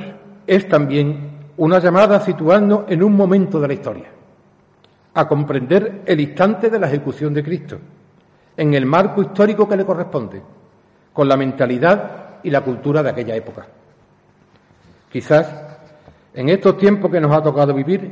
es 0.47 0.69
también 0.69 1.31
una 1.57 1.79
llamada 1.79 2.17
a 2.17 2.21
situarnos 2.21 2.85
en 2.89 3.03
un 3.03 3.15
momento 3.15 3.61
de 3.61 3.69
la 3.69 3.75
historia, 3.75 4.09
a 5.15 5.29
comprender 5.29 6.03
el 6.07 6.21
instante 6.21 6.71
de 6.71 6.79
la 6.79 6.87
ejecución 6.87 7.35
de 7.35 7.43
Cristo, 7.43 7.79
en 8.57 8.75
el 8.75 8.87
marco 8.87 9.23
histórico 9.23 9.69
que 9.69 9.77
le 9.77 9.85
corresponde, 9.85 10.43
con 11.13 11.29
la 11.29 11.37
mentalidad 11.37 12.41
y 12.43 12.51
la 12.51 12.63
cultura 12.63 13.03
de 13.03 13.11
aquella 13.11 13.37
época. 13.37 13.67
Quizás 15.11 15.72
en 16.35 16.49
estos 16.49 16.79
tiempos 16.79 17.11
que 17.11 17.21
nos 17.21 17.33
ha 17.33 17.43
tocado 17.43 17.75
vivir, 17.75 18.11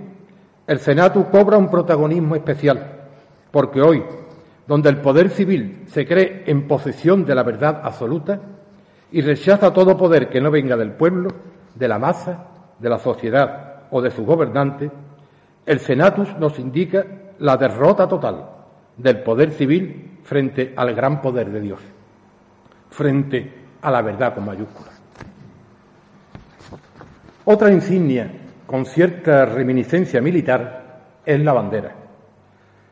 el 0.67 0.79
Senado 0.79 1.31
cobra 1.31 1.57
un 1.57 1.71
protagonismo 1.71 2.37
especial, 2.37 3.01
porque 3.51 3.81
hoy, 3.81 4.05
donde 4.67 4.89
el 4.89 5.01
poder 5.01 5.31
civil 5.31 5.85
se 5.87 6.07
cree 6.07 6.45
en 6.47 6.69
posesión 6.69 7.25
de 7.25 7.35
la 7.35 7.43
verdad 7.43 7.81
absoluta 7.83 8.41
y 9.11 9.21
rechaza 9.23 9.73
todo 9.73 9.97
poder 9.97 10.29
que 10.29 10.41
no 10.41 10.51
venga 10.51 10.77
del 10.77 10.93
pueblo, 10.93 11.31
de 11.75 11.89
la 11.89 11.99
masa, 11.99 12.47
de 12.79 12.89
la 12.89 12.99
sociedad 12.99 13.83
o 13.91 14.01
de 14.01 14.11
sus 14.11 14.25
gobernantes, 14.25 14.91
el 15.67 15.81
Senatus 15.81 16.37
nos 16.39 16.59
indica 16.59 17.05
la 17.39 17.57
derrota 17.57 18.07
total 18.07 18.47
del 18.97 19.23
poder 19.23 19.51
civil 19.51 20.19
frente 20.23 20.73
al 20.77 20.95
gran 20.95 21.21
poder 21.21 21.51
de 21.51 21.61
Dios, 21.61 21.81
frente 22.91 23.53
a 23.83 23.91
la 23.91 24.03
verdad 24.03 24.35
con 24.35 24.45
mayúsculas. 24.45 25.00
Otra 27.53 27.73
insignia 27.73 28.31
con 28.65 28.87
cierta 28.87 29.45
reminiscencia 29.45 30.21
militar 30.21 31.01
es 31.27 31.41
la 31.41 31.53
bandera. 31.53 31.93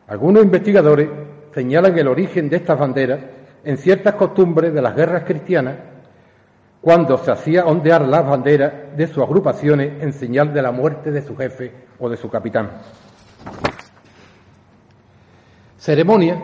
Algunos 0.08 0.42
investigadores 0.42 1.08
señalan 1.54 1.96
el 1.96 2.08
origen 2.08 2.48
de 2.48 2.56
estas 2.56 2.76
banderas 2.76 3.20
en 3.62 3.78
ciertas 3.78 4.16
costumbres 4.16 4.74
de 4.74 4.82
las 4.82 4.96
guerras 4.96 5.22
cristianas, 5.22 5.76
cuando 6.80 7.18
se 7.18 7.30
hacía 7.30 7.66
ondear 7.66 8.02
las 8.02 8.26
banderas 8.26 8.96
de 8.96 9.06
sus 9.06 9.22
agrupaciones 9.22 10.02
en 10.02 10.12
señal 10.12 10.52
de 10.52 10.62
la 10.62 10.72
muerte 10.72 11.12
de 11.12 11.22
su 11.22 11.36
jefe 11.36 11.72
o 12.00 12.08
de 12.08 12.16
su 12.16 12.28
capitán. 12.28 12.68
Ceremonia 15.76 16.36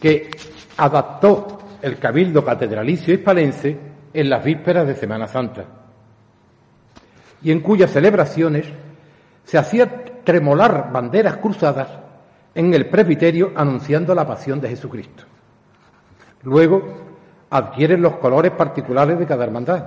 que 0.00 0.30
adaptó 0.78 1.58
el 1.80 1.96
Cabildo 1.96 2.44
Catedralicio 2.44 3.14
Hispalense 3.14 3.78
en 4.12 4.28
las 4.28 4.42
vísperas 4.42 4.84
de 4.88 4.96
Semana 4.96 5.28
Santa, 5.28 5.83
y 7.44 7.52
en 7.52 7.60
cuyas 7.60 7.92
celebraciones 7.92 8.66
se 9.44 9.58
hacía 9.58 10.04
tremolar 10.24 10.90
banderas 10.90 11.36
cruzadas 11.36 11.88
en 12.54 12.72
el 12.72 12.88
presbiterio 12.88 13.52
anunciando 13.54 14.14
la 14.14 14.26
pasión 14.26 14.60
de 14.60 14.70
Jesucristo. 14.70 15.24
Luego 16.42 16.82
adquieren 17.50 18.00
los 18.00 18.16
colores 18.16 18.52
particulares 18.52 19.18
de 19.18 19.26
cada 19.26 19.44
hermandad 19.44 19.84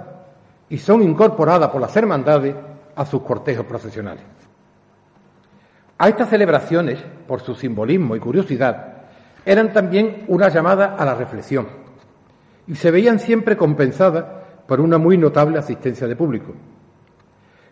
y 0.69 0.77
son 0.77 1.01
incorporadas 1.01 1.69
por 1.69 1.81
las 1.81 1.95
hermandades 1.97 2.55
a 2.95 3.05
sus 3.05 3.23
cortejos 3.23 3.65
procesionales. 3.65 4.23
A 5.97 6.09
estas 6.09 6.29
celebraciones, 6.29 6.99
por 7.27 7.41
su 7.41 7.55
simbolismo 7.55 8.15
y 8.15 8.19
curiosidad, 8.19 8.93
eran 9.43 9.73
también 9.73 10.25
una 10.27 10.49
llamada 10.49 10.95
a 10.95 11.05
la 11.05 11.15
reflexión 11.15 11.67
y 12.67 12.75
se 12.75 12.91
veían 12.91 13.19
siempre 13.19 13.57
compensadas 13.57 14.25
por 14.67 14.79
una 14.79 14.99
muy 14.99 15.17
notable 15.17 15.57
asistencia 15.57 16.05
de 16.05 16.15
público. 16.15 16.53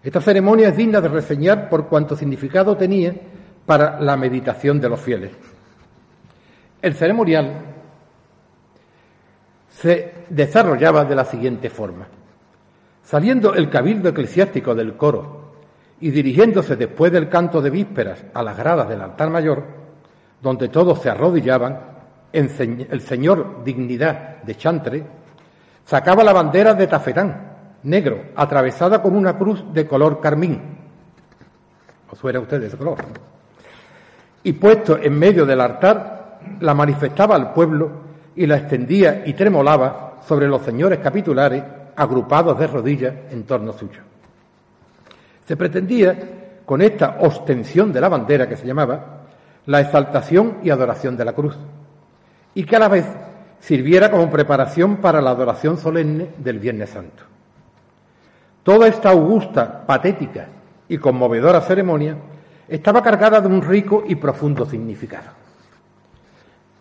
Esta 0.06 0.22
ceremonia 0.22 0.68
es 0.68 0.78
digna 0.78 1.02
de 1.02 1.08
reseñar 1.08 1.68
por 1.68 1.88
cuanto 1.88 2.16
significado 2.16 2.78
tenía 2.78 3.12
para 3.66 4.00
la 4.00 4.16
meditación 4.16 4.80
de 4.80 4.88
los 4.88 5.00
fieles. 5.00 5.32
El 6.80 6.94
ceremonial 6.94 7.54
se 9.68 10.14
desarrollaba 10.30 11.06
de 11.06 11.16
la 11.16 11.26
siguiente 11.26 11.72
forma. 11.72 12.06
Saliendo 13.02 13.56
el 13.56 13.68
cabildo 13.68 14.10
eclesiástico 14.10 14.76
del 14.76 14.96
coro 14.96 15.56
y 16.00 16.12
dirigiéndose 16.12 16.76
después 16.76 17.12
del 17.12 17.28
canto 17.28 17.60
de 17.60 17.72
vísperas 17.72 18.24
a 18.32 18.44
las 18.44 18.56
gradas 18.56 18.88
del 18.88 19.02
altar 19.02 19.32
mayor, 19.32 19.64
donde 20.40 20.70
todos 20.70 21.02
se 21.02 21.10
arrodillaban, 21.10 21.80
el 22.32 23.02
señor 23.02 23.64
Dignidad 23.64 24.44
de 24.44 24.56
Chantre 24.56 25.04
sacaba 25.84 26.24
la 26.24 26.34
bandera 26.34 26.76
de 26.76 26.86
tafetán, 26.86 27.55
negro, 27.86 28.26
atravesada 28.36 29.02
con 29.02 29.16
una 29.16 29.38
cruz 29.38 29.64
de 29.74 29.88
color 29.88 30.20
carmín. 30.20 30.62
¿O 32.12 32.16
suena 32.16 32.40
usted 32.40 32.60
de 32.60 32.68
ese 32.68 32.78
color? 32.78 32.98
Y 34.44 34.54
puesto 34.54 34.98
en 34.98 35.18
medio 35.18 35.46
del 35.46 35.62
altar, 35.62 36.40
la 36.60 36.74
manifestaba 36.74 37.36
al 37.36 37.54
pueblo 37.54 37.92
y 38.36 38.46
la 38.46 38.58
extendía 38.58 39.24
y 39.26 39.34
tremolaba 39.34 40.20
sobre 40.28 40.48
los 40.48 40.62
señores 40.62 41.00
capitulares 41.00 41.64
agrupados 41.96 42.60
de 42.60 42.68
rodillas 42.68 43.14
en 43.32 43.44
torno 43.44 43.72
suyo. 43.74 44.02
Se 45.48 45.56
pretendía, 45.56 46.62
con 46.66 46.82
esta 46.82 47.18
ostensión 47.22 47.94
de 47.94 48.02
la 48.02 48.10
bandera 48.10 48.50
que 48.50 48.58
se 48.58 48.66
llamaba, 48.66 49.22
la 49.68 49.82
exaltación 49.82 50.58
y 50.64 50.70
adoración 50.70 51.16
de 51.16 51.26
la 51.26 51.34
cruz, 51.34 51.58
y 52.56 52.64
que 52.66 52.76
a 52.76 52.80
la 52.80 52.88
vez 52.88 53.06
sirviera 53.60 54.10
como 54.10 54.30
preparación 54.30 54.98
para 54.98 55.22
la 55.22 55.32
adoración 55.32 55.78
solemne 55.78 56.30
del 56.38 56.60
Viernes 56.60 56.90
Santo. 56.90 57.35
Toda 58.66 58.88
esta 58.88 59.12
augusta, 59.12 59.86
patética 59.86 60.48
y 60.90 60.98
conmovedora 60.98 61.62
ceremonia 61.62 62.18
estaba 62.68 63.04
cargada 63.04 63.40
de 63.40 63.48
un 63.48 63.62
rico 63.62 64.04
y 64.08 64.16
profundo 64.16 64.66
significado. 64.66 65.30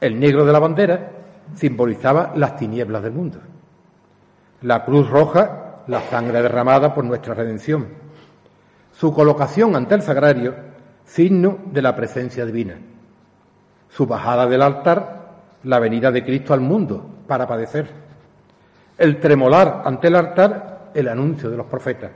El 0.00 0.18
negro 0.18 0.46
de 0.46 0.52
la 0.54 0.60
bandera 0.60 1.10
simbolizaba 1.54 2.32
las 2.36 2.56
tinieblas 2.56 3.02
del 3.02 3.12
mundo. 3.12 3.38
La 4.62 4.82
cruz 4.86 5.10
roja, 5.10 5.82
la 5.86 6.00
sangre 6.08 6.40
derramada 6.40 6.94
por 6.94 7.04
nuestra 7.04 7.34
redención. 7.34 7.88
Su 8.94 9.12
colocación 9.12 9.76
ante 9.76 9.94
el 9.94 10.00
sagrario, 10.00 10.54
signo 11.04 11.58
de 11.66 11.82
la 11.82 11.94
presencia 11.94 12.46
divina. 12.46 12.78
Su 13.90 14.06
bajada 14.06 14.46
del 14.46 14.62
altar, 14.62 15.32
la 15.64 15.80
venida 15.80 16.10
de 16.10 16.24
Cristo 16.24 16.54
al 16.54 16.62
mundo 16.62 17.04
para 17.28 17.46
padecer. 17.46 17.90
El 18.96 19.20
tremolar 19.20 19.82
ante 19.84 20.08
el 20.08 20.16
altar, 20.16 20.73
el 20.94 21.08
anuncio 21.08 21.50
de 21.50 21.56
los 21.56 21.66
profetas. 21.66 22.10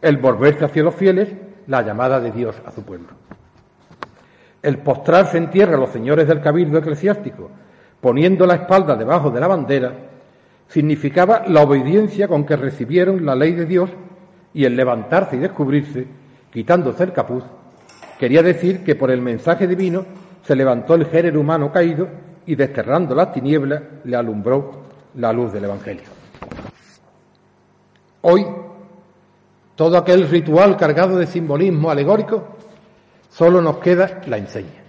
El 0.00 0.18
volverse 0.18 0.64
hacia 0.64 0.82
los 0.82 0.94
fieles, 0.94 1.28
la 1.66 1.82
llamada 1.82 2.20
de 2.20 2.30
Dios 2.30 2.56
a 2.64 2.70
su 2.70 2.82
pueblo. 2.82 3.08
El 4.62 4.78
postrarse 4.78 5.38
en 5.38 5.50
tierra 5.50 5.76
a 5.76 5.80
los 5.80 5.90
señores 5.90 6.28
del 6.28 6.40
cabildo 6.40 6.78
eclesiástico, 6.78 7.50
poniendo 8.00 8.46
la 8.46 8.54
espalda 8.54 8.96
debajo 8.96 9.30
de 9.30 9.40
la 9.40 9.48
bandera, 9.48 9.92
significaba 10.68 11.44
la 11.48 11.62
obediencia 11.62 12.28
con 12.28 12.44
que 12.44 12.56
recibieron 12.56 13.24
la 13.24 13.34
ley 13.34 13.52
de 13.52 13.66
Dios 13.66 13.90
y 14.52 14.64
el 14.64 14.76
levantarse 14.76 15.36
y 15.36 15.40
descubrirse, 15.40 16.06
quitándose 16.52 17.04
el 17.04 17.12
capuz, 17.12 17.44
quería 18.18 18.42
decir 18.42 18.84
que 18.84 18.94
por 18.94 19.10
el 19.10 19.22
mensaje 19.22 19.66
divino 19.66 20.04
se 20.42 20.56
levantó 20.56 20.94
el 20.94 21.06
género 21.06 21.40
humano 21.40 21.72
caído 21.72 22.08
y 22.46 22.54
desterrando 22.54 23.14
las 23.14 23.32
tinieblas 23.32 23.82
le 24.04 24.16
alumbró 24.16 24.84
la 25.14 25.32
luz 25.32 25.52
del 25.52 25.64
Evangelio. 25.64 26.17
Hoy, 28.30 28.46
todo 29.74 29.96
aquel 29.96 30.28
ritual 30.28 30.76
cargado 30.76 31.16
de 31.16 31.26
simbolismo 31.26 31.90
alegórico, 31.90 32.44
solo 33.30 33.62
nos 33.62 33.78
queda 33.78 34.20
la 34.26 34.36
enseña. 34.36 34.82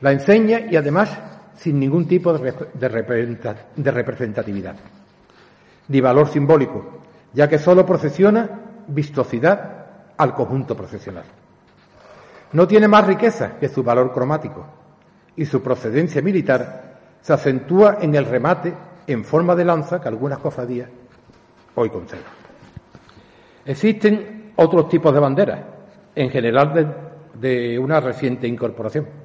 La 0.00 0.10
enseña 0.10 0.60
y 0.60 0.76
además 0.76 1.10
sin 1.54 1.78
ningún 1.78 2.08
tipo 2.08 2.32
de 2.32 2.88
representatividad 3.90 4.76
ni 5.88 6.00
valor 6.00 6.28
simbólico, 6.28 7.02
ya 7.34 7.46
que 7.46 7.58
solo 7.58 7.84
procesiona 7.84 8.48
vistosidad 8.88 9.84
al 10.16 10.34
conjunto 10.34 10.74
procesional. 10.74 11.24
No 12.52 12.66
tiene 12.66 12.88
más 12.88 13.06
riqueza 13.06 13.58
que 13.60 13.68
su 13.68 13.82
valor 13.82 14.14
cromático 14.14 14.64
y 15.36 15.44
su 15.44 15.62
procedencia 15.62 16.22
militar 16.22 17.00
se 17.20 17.34
acentúa 17.34 17.98
en 18.00 18.14
el 18.14 18.24
remate 18.24 18.72
en 19.06 19.26
forma 19.26 19.54
de 19.54 19.66
lanza 19.66 20.00
que 20.00 20.08
algunas 20.08 20.38
cofradías 20.38 20.88
hoy 21.74 21.90
conservan. 21.90 22.32
Existen 23.64 24.52
otros 24.56 24.88
tipos 24.88 25.12
de 25.12 25.20
banderas, 25.20 25.60
en 26.14 26.30
general 26.30 26.96
de 27.34 27.78
una 27.78 28.00
reciente 28.00 28.46
incorporación 28.46 29.24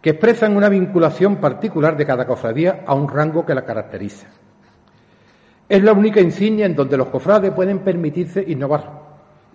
que 0.00 0.10
expresan 0.10 0.56
una 0.56 0.68
vinculación 0.68 1.36
particular 1.36 1.96
de 1.96 2.06
cada 2.06 2.26
cofradía 2.26 2.84
a 2.86 2.94
un 2.94 3.08
rango 3.08 3.44
que 3.44 3.54
la 3.54 3.64
caracteriza. 3.64 4.28
Es 5.68 5.82
la 5.82 5.92
única 5.92 6.20
insignia 6.20 6.66
en 6.66 6.74
donde 6.74 6.96
los 6.96 7.08
cofrades 7.08 7.52
pueden 7.52 7.80
permitirse 7.80 8.42
innovar 8.46 9.00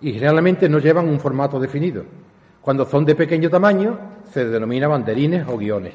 y 0.00 0.12
generalmente 0.12 0.68
no 0.68 0.78
llevan 0.78 1.08
un 1.08 1.20
formato 1.20 1.58
definido. 1.58 2.04
Cuando 2.60 2.84
son 2.84 3.04
de 3.04 3.14
pequeño 3.14 3.50
tamaño 3.50 3.98
se 4.30 4.44
denomina 4.44 4.88
banderines 4.88 5.46
o 5.48 5.56
guiones. 5.56 5.94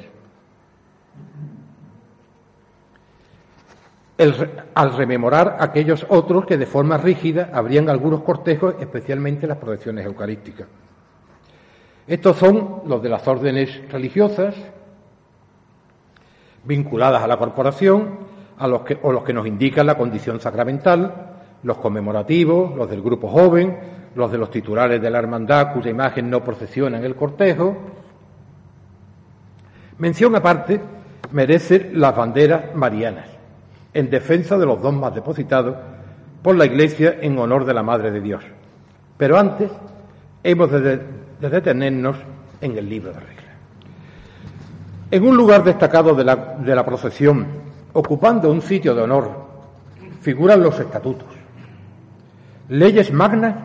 Al 4.76 4.98
rememorar 4.98 5.58
aquellos 5.60 6.06
otros 6.10 6.46
que 6.46 6.58
de 6.58 6.66
forma 6.66 6.98
rígida 6.98 7.50
abrían 7.54 7.90
algunos 7.90 8.22
cortejos, 8.24 8.76
especialmente 8.80 9.48
las 9.48 9.58
procesiones 9.58 10.06
eucarísticas. 10.06 10.68
Estos 12.08 12.38
son 12.38 12.82
los 12.86 13.02
de 13.02 13.10
las 13.10 13.28
órdenes 13.28 13.90
religiosas 13.92 14.56
vinculadas 16.64 17.24
a 17.24 17.28
la 17.28 17.38
corporación, 17.38 18.20
a 18.58 18.68
los 18.68 18.82
que, 18.82 19.00
o 19.02 19.12
los 19.12 19.24
que 19.24 19.34
nos 19.34 19.48
indican 19.48 19.88
la 19.88 19.98
condición 19.98 20.40
sacramental, 20.40 21.32
los 21.64 21.78
conmemorativos, 21.78 22.76
los 22.76 22.90
del 22.90 23.02
grupo 23.02 23.28
joven, 23.28 23.78
los 24.16 24.32
de 24.32 24.38
los 24.38 24.52
titulares 24.52 25.02
de 25.02 25.10
la 25.10 25.20
hermandad 25.20 25.74
cuya 25.74 25.90
imagen 25.90 26.30
no 26.30 26.44
procesiona 26.44 26.98
en 26.98 27.06
el 27.06 27.16
cortejo. 27.16 27.78
Mención 29.98 30.36
aparte 30.36 30.80
merecen 31.32 31.92
las 32.00 32.16
banderas 32.16 32.76
marianas, 32.76 33.30
en 33.94 34.10
defensa 34.10 34.58
de 34.58 34.66
los 34.66 34.82
dogmas 34.82 35.14
depositados 35.14 35.76
por 36.42 36.56
la 36.56 36.66
Iglesia 36.66 37.18
en 37.22 37.38
honor 37.38 37.66
de 37.66 37.74
la 37.74 37.84
Madre 37.84 38.12
de 38.12 38.22
Dios. 38.22 38.44
Pero 39.18 39.38
antes 39.38 39.70
hemos 40.44 40.72
de 40.72 41.22
de 41.42 41.50
detenernos 41.50 42.16
en 42.62 42.78
el 42.78 42.88
libro 42.88 43.12
de 43.12 43.20
reglas. 43.20 43.46
En 45.10 45.24
un 45.24 45.36
lugar 45.36 45.64
destacado 45.64 46.14
de 46.14 46.24
la, 46.24 46.36
de 46.36 46.76
la 46.76 46.86
procesión, 46.86 47.48
ocupando 47.94 48.50
un 48.52 48.62
sitio 48.62 48.94
de 48.94 49.02
honor, 49.02 49.30
figuran 50.22 50.62
los 50.62 50.80
estatutos, 50.80 51.28
leyes 52.70 53.12
magnas 53.12 53.56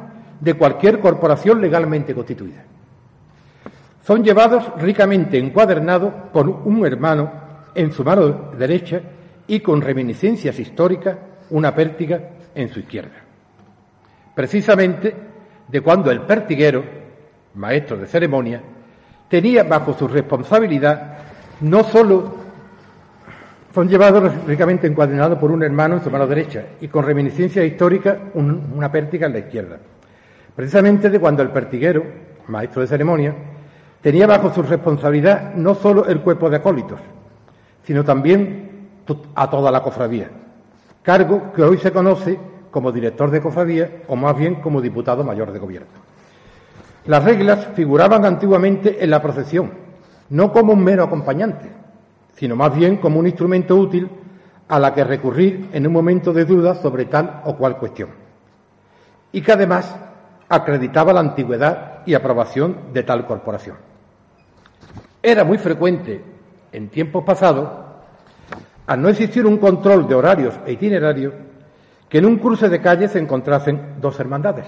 de 0.41 0.55
cualquier 0.55 1.01
corporación 1.01 1.61
legalmente 1.61 2.15
constituida. 2.15 2.65
Son 4.05 4.25
llevados 4.25 4.65
ricamente 4.79 5.39
encuadernados 5.39 6.13
por 6.33 6.49
un 6.49 6.85
hermano 6.87 7.31
en 7.75 7.93
su 7.93 8.03
mano 8.05 8.53
derecha 8.59 9.01
y 9.49 9.61
con 9.61 9.81
reminiscencias 9.81 10.59
históricas 10.59 11.17
una 11.51 11.75
pértiga 11.75 12.21
en 12.55 12.69
su 12.69 12.81
izquierda. 12.81 13.23
Precisamente 14.35 15.15
de 15.69 15.81
cuando 15.81 16.11
el 16.11 16.23
pertiguero 16.23 16.85
maestro 17.57 17.97
de 17.97 18.07
ceremonia, 18.07 18.61
tenía 19.29 19.65
bajo 19.65 19.95
su 19.95 20.07
responsabilidad 20.07 21.19
no 21.61 21.83
solo 21.85 22.47
son 23.75 23.89
llevados 23.89 24.47
ricamente 24.47 24.87
encuadernados 24.87 25.39
por 25.39 25.51
un 25.51 25.63
hermano 25.63 25.97
en 25.97 26.03
su 26.03 26.11
mano 26.11 26.27
derecha 26.27 26.65
y 26.81 26.89
con 26.89 27.05
reminiscencia 27.05 27.63
histórica 27.63 28.19
una 28.35 28.91
pértiga 28.91 29.27
en 29.27 29.35
la 29.35 29.41
izquierda. 29.41 29.79
Precisamente 30.55 31.11
de 31.11 31.21
cuando 31.21 31.43
el 31.43 31.51
pertiguero, 31.51 32.03
maestro 32.49 32.81
de 32.81 32.89
ceremonia, 32.89 33.35
tenía 34.01 34.27
bajo 34.27 34.51
su 34.55 34.63
responsabilidad 34.63 35.55
no 35.55 35.75
solo 35.75 36.07
el 36.07 36.21
cuerpo 36.21 36.49
de 36.49 36.57
acólitos, 36.57 37.01
sino 37.85 38.03
también 38.03 38.66
a 39.35 39.51
toda 39.51 39.71
la 39.71 39.83
cofradía, 39.83 40.31
cargo 41.03 41.53
que 41.53 41.63
hoy 41.63 41.79
se 41.79 41.93
conoce 41.93 42.39
como 42.71 42.93
director 42.93 43.31
de 43.31 43.41
cofradía 43.41 44.03
o 44.09 44.17
más 44.17 44.37
bien 44.37 44.57
como 44.57 44.81
diputado 44.81 45.25
mayor 45.25 45.53
de 45.53 45.59
gobierno. 45.59 45.89
Las 47.07 47.25
reglas 47.25 47.69
figuraban 47.75 48.25
antiguamente 48.25 49.03
en 49.03 49.11
la 49.11 49.23
procesión, 49.23 49.71
no 50.31 50.53
como 50.53 50.73
un 50.73 50.83
mero 50.83 51.05
acompañante, 51.05 51.71
sino 52.35 52.57
más 52.57 52.75
bien 52.75 52.97
como 52.97 53.21
un 53.21 53.27
instrumento 53.27 53.77
útil 53.77 54.11
a 54.69 54.79
la 54.81 54.93
que 54.93 55.05
recurrir 55.05 55.71
en 55.73 55.87
un 55.87 55.93
momento 55.93 56.33
de 56.33 56.45
duda 56.45 56.75
sobre 56.75 57.05
tal 57.05 57.43
o 57.45 57.57
cual 57.57 57.79
cuestión, 57.79 58.11
y 59.31 59.41
que 59.41 59.53
además 59.53 59.97
acreditaba 60.49 61.13
la 61.13 61.21
antigüedad 61.21 62.03
y 62.07 62.15
aprobación 62.15 62.93
de 62.93 63.03
tal 63.05 63.27
corporación. 63.27 63.77
Era 65.23 65.45
muy 65.45 65.59
frecuente 65.59 66.23
en 66.73 66.89
tiempos 66.89 67.25
pasados, 67.25 67.86
al 68.87 69.03
no 69.03 69.09
existir 69.09 69.47
un 69.47 69.59
control 69.59 70.07
de 70.07 70.15
horarios 70.15 70.55
e 70.65 70.73
itinerarios, 70.73 71.35
que 72.09 72.19
en 72.19 72.27
un 72.27 72.39
cruce 72.39 72.69
de 72.69 72.81
calle 72.81 73.09
se 73.09 73.19
encontrasen 73.19 73.97
dos 74.01 74.19
hermandades. 74.21 74.67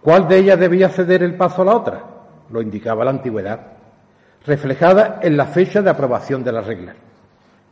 ¿Cuál 0.00 0.28
de 0.28 0.38
ellas 0.38 0.58
debía 0.58 0.88
ceder 0.88 1.22
el 1.22 1.36
paso 1.36 1.62
a 1.62 1.64
la 1.64 1.76
otra? 1.76 2.04
Lo 2.50 2.62
indicaba 2.62 3.04
la 3.04 3.10
antigüedad, 3.10 3.60
reflejada 4.46 5.18
en 5.22 5.36
la 5.36 5.46
fecha 5.46 5.82
de 5.82 5.90
aprobación 5.90 6.44
de 6.44 6.52
las 6.52 6.66
reglas, 6.66 6.96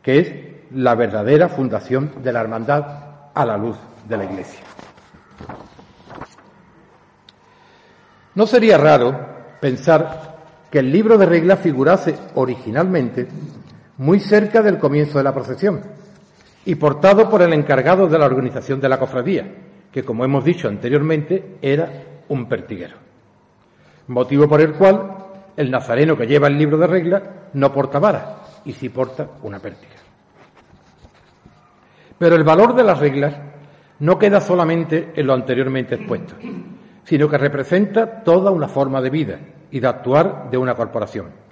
que 0.01 0.19
es 0.19 0.33
la 0.71 0.95
verdadera 0.95 1.47
fundación 1.47 2.11
de 2.21 2.33
la 2.33 2.41
hermandad 2.41 2.85
a 3.33 3.45
la 3.45 3.57
luz 3.57 3.77
de 4.07 4.17
la 4.17 4.25
Iglesia. 4.25 4.59
No 8.35 8.45
sería 8.45 8.77
raro 8.77 9.17
pensar 9.61 10.35
que 10.69 10.79
el 10.79 10.91
libro 10.91 11.17
de 11.17 11.25
reglas 11.25 11.59
figurase 11.59 12.15
originalmente 12.35 13.27
muy 13.97 14.19
cerca 14.19 14.61
del 14.61 14.77
comienzo 14.77 15.17
de 15.17 15.23
la 15.23 15.33
procesión 15.33 15.81
y 16.65 16.75
portado 16.75 17.29
por 17.29 17.41
el 17.41 17.53
encargado 17.53 18.07
de 18.07 18.19
la 18.19 18.25
organización 18.25 18.79
de 18.79 18.89
la 18.89 18.99
cofradía, 18.99 19.47
que 19.91 20.03
como 20.03 20.25
hemos 20.25 20.43
dicho 20.43 20.67
anteriormente 20.67 21.57
era 21.61 22.03
un 22.27 22.47
pertiguero. 22.47 22.95
Motivo 24.07 24.47
por 24.47 24.61
el 24.61 24.73
cual 24.73 25.15
el 25.55 25.71
nazareno 25.71 26.17
que 26.17 26.27
lleva 26.27 26.47
el 26.47 26.57
libro 26.57 26.77
de 26.77 26.87
reglas 26.87 27.23
no 27.53 27.71
porta 27.73 27.99
vara 27.99 28.43
y 28.65 28.73
sí 28.73 28.89
porta 28.89 29.27
una 29.43 29.59
pértiga. 29.59 29.95
Pero 32.17 32.35
el 32.35 32.43
valor 32.43 32.75
de 32.75 32.83
las 32.83 32.99
reglas 32.99 33.35
no 33.99 34.17
queda 34.19 34.41
solamente 34.41 35.13
en 35.15 35.25
lo 35.25 35.33
anteriormente 35.33 35.95
expuesto, 35.95 36.35
sino 37.03 37.29
que 37.29 37.37
representa 37.37 38.23
toda 38.23 38.51
una 38.51 38.67
forma 38.67 39.01
de 39.01 39.09
vida 39.09 39.39
y 39.71 39.79
de 39.79 39.87
actuar 39.87 40.49
de 40.51 40.57
una 40.57 40.75
corporación. 40.75 41.46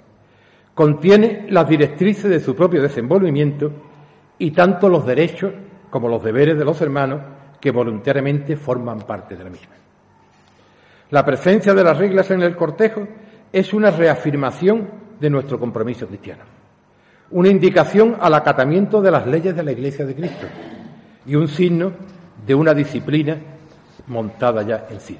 Contiene 0.76 1.46
las 1.48 1.68
directrices 1.68 2.30
de 2.30 2.38
su 2.38 2.54
propio 2.54 2.80
desenvolvimiento 2.80 3.72
y 4.38 4.52
tanto 4.52 4.88
los 4.88 5.04
derechos 5.04 5.52
como 5.90 6.08
los 6.08 6.22
deberes 6.22 6.56
de 6.56 6.64
los 6.64 6.80
hermanos 6.80 7.20
que 7.60 7.72
voluntariamente 7.72 8.56
forman 8.56 9.00
parte 9.00 9.34
de 9.34 9.42
la 9.42 9.50
misma. 9.50 9.74
La 11.10 11.24
presencia 11.24 11.74
de 11.74 11.82
las 11.82 11.98
reglas 11.98 12.30
en 12.30 12.42
el 12.42 12.54
cortejo 12.54 13.08
es 13.52 13.74
una 13.74 13.90
reafirmación 13.90 14.88
de 15.18 15.30
nuestro 15.30 15.58
compromiso 15.58 16.06
cristiano 16.06 16.44
una 17.30 17.48
indicación 17.48 18.16
al 18.20 18.34
acatamiento 18.34 19.00
de 19.00 19.10
las 19.10 19.26
leyes 19.26 19.54
de 19.54 19.62
la 19.62 19.72
Iglesia 19.72 20.06
de 20.06 20.14
Cristo 20.14 20.46
y 21.26 21.34
un 21.34 21.48
signo 21.48 21.92
de 22.46 22.54
una 22.54 22.72
disciplina 22.72 23.36
montada 24.06 24.62
ya 24.62 24.86
en 24.90 25.00
sí. 25.00 25.18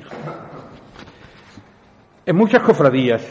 En 2.24 2.36
muchas 2.36 2.62
cofradías, 2.62 3.22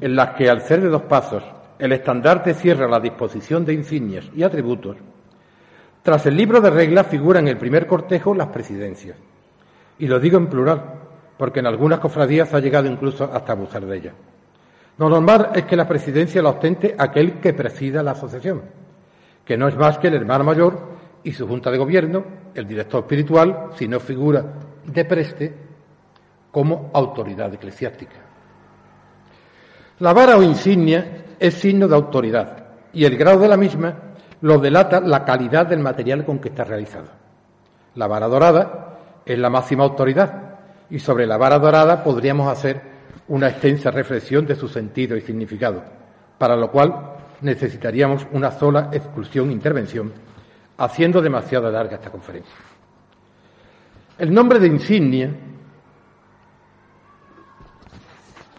en 0.00 0.16
las 0.16 0.30
que 0.30 0.48
al 0.48 0.60
ser 0.60 0.80
de 0.80 0.88
dos 0.88 1.02
pasos 1.02 1.42
el 1.78 1.92
estandarte 1.92 2.54
cierra 2.54 2.88
la 2.88 3.00
disposición 3.00 3.64
de 3.64 3.74
insignias 3.74 4.28
y 4.34 4.42
atributos, 4.42 4.96
tras 6.02 6.26
el 6.26 6.36
libro 6.36 6.60
de 6.60 6.70
reglas 6.70 7.06
figuran 7.06 7.46
en 7.46 7.52
el 7.52 7.58
primer 7.58 7.86
cortejo 7.86 8.34
las 8.34 8.48
presidencias. 8.48 9.16
Y 9.98 10.06
lo 10.06 10.18
digo 10.18 10.38
en 10.38 10.46
plural, 10.46 10.82
porque 11.36 11.60
en 11.60 11.66
algunas 11.66 12.00
cofradías 12.00 12.52
ha 12.54 12.60
llegado 12.60 12.88
incluso 12.88 13.30
hasta 13.32 13.52
abusar 13.52 13.84
de 13.84 13.96
ellas. 13.96 14.14
Lo 14.96 15.08
normal 15.08 15.50
es 15.54 15.64
que 15.64 15.76
la 15.76 15.86
presidencia 15.86 16.42
la 16.42 16.50
ostente 16.50 16.94
aquel 16.98 17.40
que 17.40 17.52
presida 17.52 18.02
la 18.02 18.12
asociación, 18.12 18.62
que 19.44 19.56
no 19.56 19.68
es 19.68 19.76
más 19.76 19.98
que 19.98 20.08
el 20.08 20.14
hermano 20.14 20.44
mayor 20.44 20.78
y 21.22 21.32
su 21.32 21.46
junta 21.46 21.70
de 21.70 21.78
gobierno, 21.78 22.24
el 22.54 22.66
director 22.66 23.00
espiritual, 23.00 23.70
si 23.76 23.86
no 23.86 24.00
figura 24.00 24.44
de 24.84 25.04
preste, 25.04 25.54
como 26.50 26.90
autoridad 26.94 27.52
eclesiástica. 27.54 28.27
La 30.00 30.12
vara 30.12 30.36
o 30.36 30.42
insignia 30.42 31.24
es 31.40 31.54
signo 31.54 31.88
de 31.88 31.94
autoridad 31.94 32.64
y 32.92 33.04
el 33.04 33.16
grado 33.16 33.40
de 33.40 33.48
la 33.48 33.56
misma 33.56 33.94
lo 34.40 34.58
delata 34.58 35.00
la 35.00 35.24
calidad 35.24 35.66
del 35.66 35.80
material 35.80 36.24
con 36.24 36.38
que 36.38 36.50
está 36.50 36.62
realizado. 36.62 37.08
La 37.96 38.06
vara 38.06 38.28
dorada 38.28 38.98
es 39.26 39.38
la 39.38 39.50
máxima 39.50 39.82
autoridad 39.82 40.58
y 40.88 41.00
sobre 41.00 41.26
la 41.26 41.36
vara 41.36 41.58
dorada 41.58 42.04
podríamos 42.04 42.50
hacer 42.50 42.80
una 43.26 43.48
extensa 43.48 43.90
reflexión 43.90 44.46
de 44.46 44.54
su 44.54 44.68
sentido 44.68 45.16
y 45.16 45.20
significado, 45.20 45.82
para 46.38 46.56
lo 46.56 46.70
cual 46.70 47.16
necesitaríamos 47.40 48.26
una 48.32 48.52
sola 48.52 48.90
exclusión 48.92 49.50
intervención, 49.50 50.12
haciendo 50.78 51.20
demasiado 51.20 51.70
larga 51.70 51.96
esta 51.96 52.10
conferencia. 52.10 52.54
El 54.16 54.32
nombre 54.32 54.60
de 54.60 54.68
insignia 54.68 55.30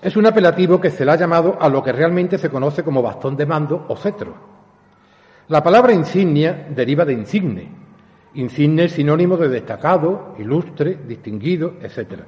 es 0.01 0.15
un 0.15 0.25
apelativo 0.25 0.79
que 0.79 0.91
se 0.91 1.03
le 1.03 1.11
ha 1.11 1.15
llamado 1.15 1.57
a 1.59 1.67
lo 1.67 1.83
que 1.83 1.91
realmente 1.91 2.37
se 2.37 2.49
conoce 2.49 2.83
como 2.83 3.01
bastón 3.01 3.35
de 3.35 3.45
mando 3.45 3.85
o 3.87 3.95
cetro. 3.97 4.33
La 5.49 5.61
palabra 5.61 5.93
insignia 5.93 6.67
deriva 6.69 7.03
de 7.03 7.13
insigne. 7.13 7.69
Insigne 8.35 8.85
es 8.85 8.93
sinónimo 8.93 9.35
de 9.35 9.49
destacado, 9.49 10.35
ilustre, 10.37 10.99
distinguido, 11.07 11.73
etcétera. 11.81 12.23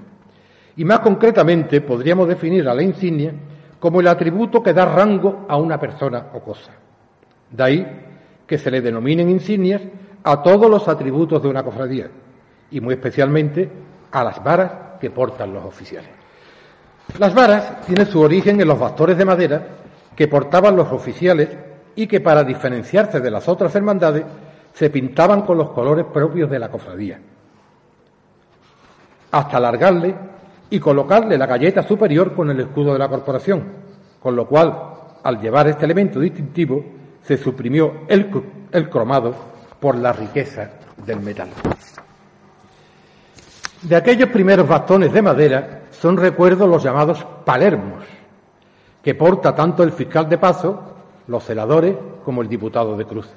Y 0.76 0.84
más 0.84 1.00
concretamente 1.00 1.82
podríamos 1.82 2.28
definir 2.28 2.68
a 2.68 2.74
la 2.74 2.82
insignia 2.82 3.34
como 3.80 4.00
el 4.00 4.08
atributo 4.08 4.62
que 4.62 4.74
da 4.74 4.86
rango 4.86 5.46
a 5.48 5.58
una 5.58 5.80
persona 5.80 6.28
o 6.34 6.40
cosa. 6.42 6.72
De 7.50 7.64
ahí 7.64 7.88
que 8.46 8.58
se 8.58 8.72
le 8.72 8.82
denominen 8.82 9.30
insignias 9.30 9.82
a 10.24 10.42
todos 10.44 10.70
los 10.70 10.88
atributos 10.88 11.42
de 11.42 11.50
una 11.50 11.64
cofradía 11.64 12.10
y 12.70 12.82
muy 12.82 12.96
especialmente 12.96 13.70
a 14.12 14.24
las 14.24 14.44
varas 14.44 15.00
que 15.00 15.10
portan 15.10 15.54
los 15.54 15.64
oficiales. 15.64 16.21
Las 17.18 17.34
varas 17.34 17.82
tienen 17.86 18.08
su 18.08 18.20
origen 18.22 18.60
en 18.62 18.68
los 18.68 18.80
bastones 18.80 19.18
de 19.18 19.26
madera 19.26 19.68
que 20.16 20.28
portaban 20.28 20.76
los 20.76 20.92
oficiales 20.92 21.50
y 21.96 22.08
que 22.08 22.22
para 22.22 22.44
diferenciarse 22.44 23.20
de 23.20 23.32
las 23.32 23.48
otras 23.48 23.76
hermandades 23.76 24.24
se 24.74 24.90
pintaban 24.90 25.42
con 25.42 25.58
los 25.58 25.72
colores 25.72 26.06
propios 26.06 26.50
de 26.50 26.60
la 26.60 26.70
cofradía, 26.70 27.20
hasta 29.32 29.58
alargarle 29.58 30.16
y 30.70 30.80
colocarle 30.80 31.38
la 31.38 31.46
galleta 31.46 31.84
superior 31.84 32.34
con 32.34 32.50
el 32.50 32.60
escudo 32.62 32.94
de 32.94 33.00
la 33.00 33.10
corporación, 33.10 33.64
con 34.22 34.36
lo 34.36 34.48
cual, 34.48 34.74
al 35.24 35.42
llevar 35.42 35.68
este 35.68 35.86
elemento 35.86 36.20
distintivo, 36.20 36.84
se 37.22 37.38
suprimió 37.38 38.06
el, 38.08 38.30
el 38.72 38.90
cromado 38.90 39.36
por 39.80 39.96
la 39.96 40.14
riqueza 40.14 40.72
del 41.06 41.20
metal. 41.20 41.50
De 43.82 43.96
aquellos 43.96 44.30
primeros 44.30 44.68
bastones 44.68 45.12
de 45.12 45.22
madera 45.22 45.81
son 46.02 46.18
recuerdos 46.18 46.68
los 46.68 46.82
llamados 46.82 47.24
palermos, 47.46 48.04
que 49.04 49.14
porta 49.14 49.54
tanto 49.54 49.84
el 49.84 49.92
fiscal 49.92 50.28
de 50.28 50.40
paso, 50.40 50.82
los 51.28 51.44
celadores, 51.44 51.96
como 52.26 52.42
el 52.42 52.50
diputado 52.50 52.98
de 52.98 53.06
cruz. 53.06 53.30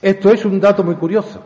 Esto 0.00 0.30
es 0.30 0.44
un 0.44 0.60
dato 0.60 0.84
muy 0.84 0.94
curioso, 0.94 1.42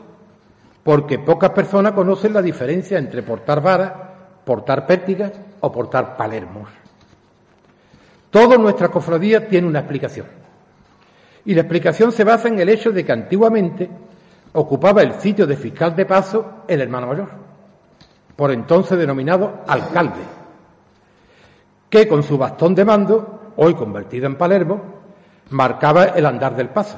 porque 0.84 1.18
pocas 1.18 1.50
personas 1.50 1.92
conocen 1.92 2.34
la 2.34 2.42
diferencia 2.42 2.98
entre 2.98 3.22
portar 3.22 3.62
vara 3.62 4.06
portar 4.44 4.86
pértigas 4.86 5.32
o 5.60 5.72
portar 5.72 6.16
palermos. 6.16 6.68
Toda 8.30 8.58
nuestra 8.58 8.88
cofradía 8.88 9.48
tiene 9.48 9.68
una 9.68 9.80
explicación. 9.80 10.26
Y 11.46 11.54
la 11.54 11.62
explicación 11.62 12.12
se 12.12 12.24
basa 12.24 12.48
en 12.48 12.58
el 12.58 12.68
hecho 12.68 12.90
de 12.90 13.04
que 13.04 13.12
antiguamente 13.12 13.88
ocupaba 14.52 15.02
el 15.02 15.14
sitio 15.14 15.46
de 15.46 15.56
fiscal 15.56 15.96
de 15.96 16.04
paso 16.04 16.64
el 16.68 16.80
hermano 16.80 17.06
mayor, 17.06 17.49
por 18.40 18.52
entonces 18.52 18.96
denominado 18.96 19.64
alcalde, 19.66 20.22
que 21.90 22.08
con 22.08 22.22
su 22.22 22.38
bastón 22.38 22.74
de 22.74 22.86
mando, 22.86 23.52
hoy 23.56 23.74
convertido 23.74 24.24
en 24.24 24.36
Palermo, 24.36 24.80
marcaba 25.50 26.04
el 26.04 26.24
andar 26.24 26.56
del 26.56 26.70
paso, 26.70 26.96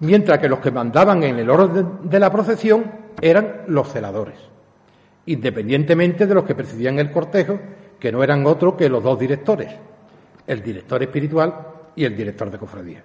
mientras 0.00 0.38
que 0.38 0.48
los 0.48 0.60
que 0.60 0.70
mandaban 0.70 1.22
en 1.22 1.38
el 1.38 1.50
orden 1.50 2.08
de 2.08 2.18
la 2.18 2.32
procesión 2.32 2.90
eran 3.20 3.64
los 3.66 3.88
celadores 3.92 4.38
independientemente 5.26 6.26
de 6.26 6.34
los 6.34 6.44
que 6.44 6.54
presidían 6.54 6.98
el 6.98 7.10
cortejo, 7.10 7.60
que 8.00 8.10
no 8.10 8.22
eran 8.22 8.46
otros 8.46 8.76
que 8.76 8.88
los 8.88 9.02
dos 9.02 9.18
directores, 9.18 9.70
el 10.46 10.62
director 10.62 11.02
espiritual 11.02 11.54
y 11.94 12.06
el 12.06 12.16
director 12.16 12.50
de 12.50 12.56
cofradía, 12.56 13.02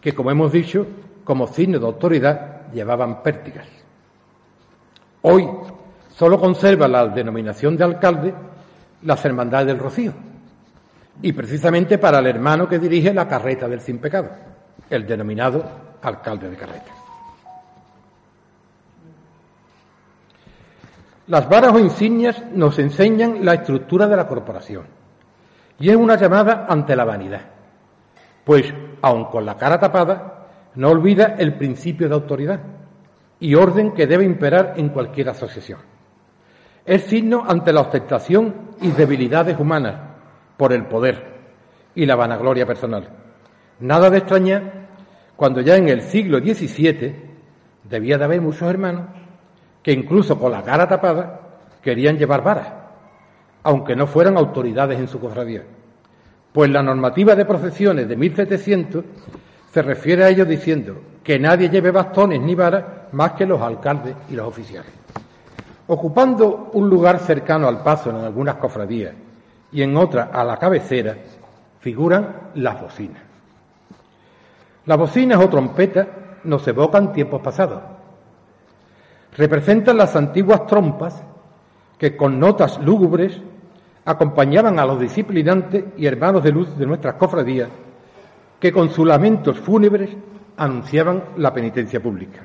que 0.00 0.12
como 0.12 0.32
hemos 0.32 0.50
dicho, 0.50 0.84
como 1.22 1.46
signo 1.46 1.78
de 1.78 1.86
autoridad 1.86 2.72
llevaban 2.72 3.22
pértigas. 3.22 3.68
Hoy 5.22 5.48
solo 6.14 6.38
conserva 6.38 6.88
la 6.88 7.06
denominación 7.08 7.76
de 7.76 7.84
alcalde 7.84 8.34
las 9.02 9.24
hermandades 9.24 9.66
del 9.66 9.78
Rocío, 9.78 10.12
y 11.20 11.32
precisamente 11.32 11.98
para 11.98 12.20
el 12.20 12.26
hermano 12.26 12.68
que 12.68 12.78
dirige 12.78 13.12
la 13.12 13.28
carreta 13.28 13.68
del 13.68 13.80
sin 13.80 13.98
pecado, 13.98 14.30
el 14.88 15.06
denominado 15.06 15.64
alcalde 16.02 16.50
de 16.50 16.56
Carreta. 16.56 16.92
Las 21.28 21.48
varas 21.48 21.72
o 21.72 21.78
insignias 21.78 22.42
nos 22.52 22.78
enseñan 22.78 23.44
la 23.44 23.54
estructura 23.54 24.06
de 24.06 24.16
la 24.16 24.26
corporación 24.26 24.86
y 25.78 25.88
es 25.88 25.96
una 25.96 26.16
llamada 26.16 26.66
ante 26.68 26.96
la 26.96 27.04
vanidad, 27.04 27.42
pues 28.44 28.72
aun 29.00 29.26
con 29.26 29.46
la 29.46 29.56
cara 29.56 29.78
tapada, 29.78 30.48
no 30.74 30.90
olvida 30.90 31.36
el 31.38 31.54
principio 31.54 32.08
de 32.08 32.14
autoridad 32.14 32.60
y 33.38 33.54
orden 33.54 33.92
que 33.92 34.06
debe 34.06 34.24
imperar 34.24 34.74
en 34.76 34.88
cualquier 34.88 35.28
asociación. 35.28 35.91
Es 36.84 37.04
signo 37.04 37.44
ante 37.46 37.72
la 37.72 37.82
ostentación 37.82 38.54
y 38.80 38.90
debilidades 38.90 39.58
humanas 39.58 39.94
por 40.56 40.72
el 40.72 40.86
poder 40.86 41.32
y 41.94 42.06
la 42.06 42.16
vanagloria 42.16 42.66
personal. 42.66 43.08
Nada 43.80 44.10
de 44.10 44.18
extrañar 44.18 44.88
cuando 45.36 45.60
ya 45.60 45.76
en 45.76 45.88
el 45.88 46.02
siglo 46.02 46.38
XVII 46.38 47.14
debía 47.84 48.18
de 48.18 48.24
haber 48.24 48.40
muchos 48.40 48.68
hermanos 48.68 49.06
que 49.82 49.92
incluso 49.92 50.38
con 50.38 50.52
la 50.52 50.62
cara 50.62 50.88
tapada 50.88 51.40
querían 51.82 52.16
llevar 52.16 52.42
varas, 52.42 52.72
aunque 53.62 53.96
no 53.96 54.06
fueran 54.06 54.36
autoridades 54.36 54.98
en 54.98 55.08
su 55.08 55.20
cofradía. 55.20 55.62
Pues 56.52 56.70
la 56.70 56.82
normativa 56.82 57.34
de 57.34 57.44
procesiones 57.44 58.08
de 58.08 58.16
1700 58.16 59.04
se 59.70 59.82
refiere 59.82 60.24
a 60.24 60.28
ello 60.28 60.44
diciendo 60.44 61.00
que 61.24 61.38
nadie 61.38 61.70
lleve 61.70 61.90
bastones 61.90 62.40
ni 62.40 62.54
varas 62.54 62.84
más 63.12 63.32
que 63.32 63.46
los 63.46 63.60
alcaldes 63.60 64.14
y 64.30 64.34
los 64.34 64.46
oficiales. 64.46 65.01
Ocupando 65.86 66.70
un 66.74 66.88
lugar 66.88 67.18
cercano 67.18 67.68
al 67.68 67.82
paso 67.82 68.10
en 68.10 68.16
algunas 68.16 68.56
cofradías 68.56 69.14
y 69.72 69.82
en 69.82 69.96
otras 69.96 70.28
a 70.32 70.44
la 70.44 70.56
cabecera, 70.56 71.16
figuran 71.80 72.50
las 72.54 72.80
bocinas. 72.80 73.22
Las 74.86 74.98
bocinas 74.98 75.38
o 75.42 75.48
trompetas 75.48 76.06
nos 76.44 76.66
evocan 76.68 77.12
tiempos 77.12 77.40
pasados, 77.40 77.82
representan 79.36 79.96
las 79.96 80.14
antiguas 80.16 80.66
trompas 80.66 81.22
que 81.98 82.16
con 82.16 82.38
notas 82.38 82.80
lúgubres 82.80 83.40
acompañaban 84.04 84.78
a 84.78 84.86
los 84.86 84.98
disciplinantes 85.00 85.84
y 85.96 86.06
hermanos 86.06 86.42
de 86.42 86.50
luz 86.50 86.76
de 86.76 86.86
nuestras 86.86 87.14
cofradías, 87.14 87.68
que 88.58 88.72
con 88.72 88.90
sus 88.90 89.06
lamentos 89.06 89.58
fúnebres 89.58 90.10
anunciaban 90.56 91.24
la 91.36 91.52
penitencia 91.52 92.00
pública. 92.00 92.40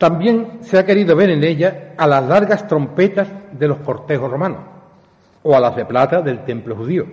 También 0.00 0.60
se 0.62 0.78
ha 0.78 0.86
querido 0.86 1.14
ver 1.14 1.28
en 1.28 1.44
ella 1.44 1.92
a 1.98 2.06
las 2.06 2.26
largas 2.26 2.66
trompetas 2.66 3.28
de 3.52 3.68
los 3.68 3.80
cortejos 3.80 4.30
romanos 4.30 4.60
o 5.42 5.54
a 5.54 5.60
las 5.60 5.76
de 5.76 5.84
plata 5.84 6.22
del 6.22 6.42
templo 6.46 6.74
judío, 6.74 7.04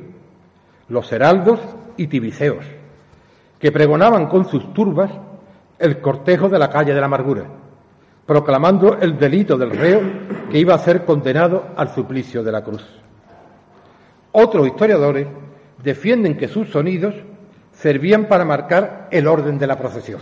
los 0.88 1.12
heraldos 1.12 1.60
y 1.98 2.08
tibiceos, 2.08 2.66
que 3.60 3.74
pregonaban 3.74 4.28
con 4.28 4.46
sus 4.46 4.74
turbas 4.74 5.12
el 5.78 6.00
cortejo 6.00 6.48
de 6.48 6.60
la 6.60 6.70
calle 6.70 6.94
de 6.94 7.02
la 7.02 7.08
amargura, 7.08 7.44
proclamando 8.26 8.98
el 9.02 9.20
delito 9.20 9.58
del 9.58 9.72
reo 9.72 10.02
que 10.50 10.58
iba 10.58 10.74
a 10.74 10.80
ser 10.80 11.04
condenado 11.04 11.66
al 11.76 11.94
suplicio 11.94 12.42
de 12.42 12.54
la 12.54 12.64
cruz. 12.64 12.88
Otros 14.32 14.66
historiadores 14.66 15.28
defienden 15.84 16.38
que 16.38 16.48
sus 16.48 16.70
sonidos 16.70 17.16
servían 17.74 18.30
para 18.30 18.46
marcar 18.46 19.10
el 19.12 19.28
orden 19.28 19.60
de 19.60 19.68
la 19.68 19.78
procesión. 19.78 20.22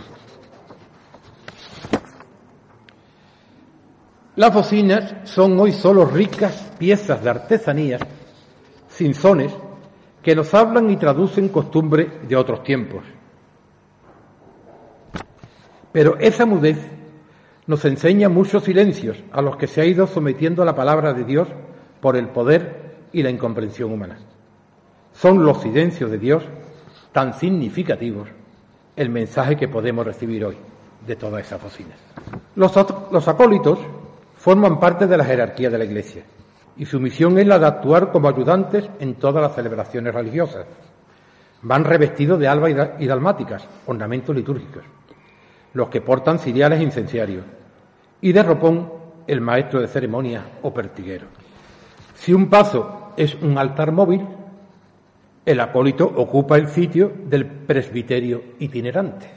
Las 4.36 4.52
bocinas 4.52 5.14
son 5.24 5.58
hoy 5.58 5.72
solo 5.72 6.04
ricas 6.04 6.70
piezas 6.78 7.24
de 7.24 7.30
artesanía, 7.30 7.98
sin 8.86 9.14
sones, 9.14 9.50
que 10.22 10.36
nos 10.36 10.52
hablan 10.52 10.90
y 10.90 10.96
traducen 10.98 11.48
costumbres 11.48 12.28
de 12.28 12.36
otros 12.36 12.62
tiempos. 12.62 13.02
Pero 15.90 16.18
esa 16.18 16.44
mudez 16.44 16.76
nos 17.66 17.82
enseña 17.86 18.28
muchos 18.28 18.64
silencios 18.64 19.16
a 19.32 19.40
los 19.40 19.56
que 19.56 19.66
se 19.66 19.80
ha 19.80 19.86
ido 19.86 20.06
sometiendo 20.06 20.66
la 20.66 20.74
palabra 20.74 21.14
de 21.14 21.24
Dios 21.24 21.48
por 22.02 22.14
el 22.14 22.28
poder 22.28 23.06
y 23.12 23.22
la 23.22 23.30
incomprensión 23.30 23.90
humana. 23.90 24.18
Son 25.14 25.46
los 25.46 25.62
silencios 25.62 26.10
de 26.10 26.18
Dios 26.18 26.42
tan 27.12 27.32
significativos 27.32 28.28
el 28.96 29.08
mensaje 29.08 29.56
que 29.56 29.68
podemos 29.68 30.04
recibir 30.04 30.44
hoy 30.44 30.58
de 31.06 31.16
todas 31.16 31.46
esas 31.46 31.62
bocinas. 31.62 31.98
Los, 32.54 32.74
los 33.10 33.28
acólitos 33.28 33.78
forman 34.46 34.78
parte 34.78 35.08
de 35.08 35.16
la 35.16 35.24
jerarquía 35.24 35.70
de 35.70 35.76
la 35.78 35.84
Iglesia 35.84 36.22
y 36.76 36.86
su 36.86 37.00
misión 37.00 37.36
es 37.36 37.48
la 37.48 37.58
de 37.58 37.66
actuar 37.66 38.12
como 38.12 38.28
ayudantes 38.28 38.88
en 39.00 39.16
todas 39.16 39.42
las 39.42 39.56
celebraciones 39.56 40.14
religiosas. 40.14 40.66
Van 41.62 41.82
revestidos 41.82 42.38
de 42.38 42.46
alba 42.46 42.70
y 42.70 43.06
dalmáticas, 43.08 43.66
ornamentos 43.86 44.36
litúrgicos 44.36 44.84
los 45.72 45.88
que 45.88 46.00
portan 46.00 46.38
ciriales 46.38 46.80
incenciarios, 46.80 47.44
y 48.20 48.32
de 48.32 48.42
ropón 48.44 48.92
el 49.26 49.40
maestro 49.40 49.80
de 49.80 49.88
ceremonia 49.88 50.44
o 50.62 50.72
pertiguero. 50.72 51.26
Si 52.14 52.32
un 52.32 52.48
paso 52.48 53.14
es 53.16 53.34
un 53.34 53.58
altar 53.58 53.90
móvil, 53.90 54.24
el 55.44 55.58
acólito 55.60 56.06
ocupa 56.06 56.56
el 56.56 56.68
sitio 56.68 57.12
del 57.24 57.46
presbiterio 57.46 58.44
itinerante, 58.60 59.28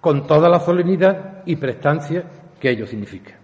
con 0.00 0.26
toda 0.26 0.48
la 0.48 0.58
solemnidad 0.58 1.44
y 1.46 1.54
prestancia 1.54 2.24
que 2.58 2.70
ello 2.70 2.84
significa. 2.84 3.41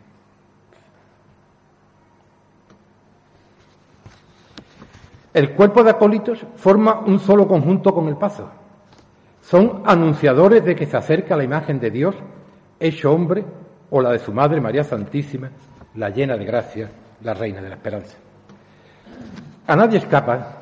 El 5.35 5.53
cuerpo 5.53 5.83
de 5.83 5.91
acólitos 5.91 6.45
forma 6.57 7.01
un 7.01 7.19
solo 7.21 7.47
conjunto 7.47 7.95
con 7.95 8.09
el 8.09 8.17
paso, 8.17 8.49
son 9.43 9.83
anunciadores 9.87 10.65
de 10.65 10.75
que 10.75 10.87
se 10.87 10.97
acerca 10.97 11.37
la 11.37 11.45
imagen 11.45 11.81
de 11.81 11.91
Dios, 11.91 12.15
hecho 12.81 13.13
hombre, 13.13 13.45
o 13.91 14.01
la 14.01 14.11
de 14.11 14.19
su 14.19 14.33
Madre 14.33 14.61
María 14.61 14.85
Santísima, 14.85 15.51
la 15.95 16.11
llena 16.11 16.37
de 16.37 16.45
gracia, 16.45 16.91
la 17.23 17.35
Reina 17.35 17.61
de 17.63 17.69
la 17.69 17.77
Esperanza. 17.77 18.17
A 19.67 19.77
nadie 19.77 19.99
escapa 19.99 20.59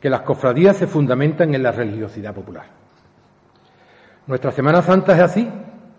que 0.00 0.10
las 0.10 0.22
cofradías 0.22 0.76
se 0.76 0.86
fundamentan 0.86 1.54
en 1.54 1.62
la 1.62 1.72
religiosidad 1.72 2.34
popular. 2.34 2.66
Nuestra 4.26 4.52
Semana 4.52 4.82
Santa 4.82 5.14
es 5.14 5.20
así 5.20 5.50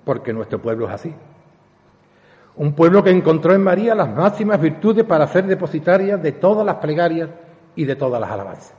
porque 0.03 0.33
nuestro 0.33 0.61
pueblo 0.61 0.87
es 0.87 0.93
así. 0.93 1.13
Un 2.55 2.73
pueblo 2.73 3.03
que 3.03 3.11
encontró 3.11 3.53
en 3.53 3.63
María 3.63 3.93
las 3.93 4.09
máximas 4.09 4.59
virtudes 4.59 5.03
para 5.03 5.27
ser 5.27 5.45
depositaria 5.45 6.17
de 6.17 6.31
todas 6.31 6.65
las 6.65 6.75
plegarias 6.75 7.29
y 7.75 7.85
de 7.85 7.95
todas 7.95 8.19
las 8.19 8.29
alabanzas. 8.29 8.73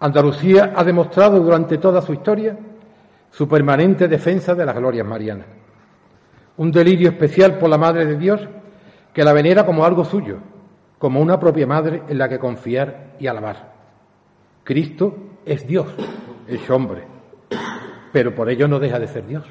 Andalucía 0.00 0.74
ha 0.76 0.84
demostrado 0.84 1.40
durante 1.40 1.78
toda 1.78 2.02
su 2.02 2.12
historia 2.12 2.56
su 3.30 3.48
permanente 3.48 4.08
defensa 4.08 4.54
de 4.54 4.66
las 4.66 4.76
glorias 4.76 5.06
marianas. 5.06 5.46
Un 6.58 6.70
delirio 6.70 7.10
especial 7.10 7.58
por 7.58 7.68
la 7.68 7.78
Madre 7.78 8.06
de 8.06 8.16
Dios 8.16 8.40
que 9.12 9.24
la 9.24 9.32
venera 9.32 9.64
como 9.64 9.84
algo 9.84 10.04
suyo, 10.04 10.38
como 10.98 11.20
una 11.20 11.40
propia 11.40 11.66
madre 11.66 12.02
en 12.08 12.18
la 12.18 12.28
que 12.28 12.38
confiar 12.38 13.14
y 13.18 13.26
alabar. 13.26 13.72
Cristo 14.64 15.16
es 15.44 15.66
Dios, 15.66 15.86
es 16.46 16.68
hombre, 16.70 17.04
pero 18.12 18.34
por 18.34 18.50
ello 18.50 18.68
no 18.68 18.78
deja 18.78 18.98
de 18.98 19.08
ser 19.08 19.26
Dios. 19.26 19.44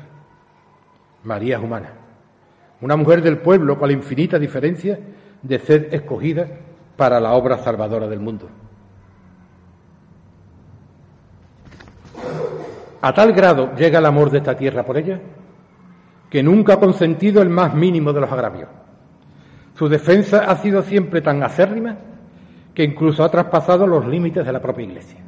María 1.24 1.58
es 1.58 1.64
humana, 1.64 1.94
una 2.82 2.96
mujer 2.96 3.22
del 3.22 3.40
pueblo 3.40 3.80
con 3.80 3.88
la 3.88 3.94
infinita 3.94 4.38
diferencia 4.38 5.00
de 5.42 5.60
ser 5.60 5.90
escogida 5.92 6.48
para 6.96 7.20
la 7.20 7.34
obra 7.34 7.58
salvadora 7.58 8.08
del 8.08 8.20
mundo. 8.20 8.48
A 13.02 13.14
tal 13.14 13.34
grado 13.34 13.76
llega 13.76 14.00
el 14.00 14.06
amor 14.06 14.32
de 14.32 14.40
esta 14.40 14.58
tierra 14.58 14.84
por 14.84 14.98
ella 14.98 15.20
que 16.30 16.42
nunca 16.42 16.74
ha 16.74 16.80
consentido 16.80 17.42
el 17.42 17.50
más 17.50 17.74
mínimo 17.74 18.12
de 18.12 18.22
los 18.22 18.32
agravios. 18.32 18.70
Su 19.76 19.88
defensa 19.88 20.46
ha 20.50 20.56
sido 20.56 20.82
siempre 20.82 21.22
tan 21.22 21.44
acérrima 21.44 21.98
que 22.74 22.84
incluso 22.84 23.24
ha 23.24 23.30
traspasado 23.30 23.86
los 23.86 24.08
límites 24.08 24.46
de 24.46 24.52
la 24.52 24.62
propia 24.62 24.86
Iglesia, 24.86 25.20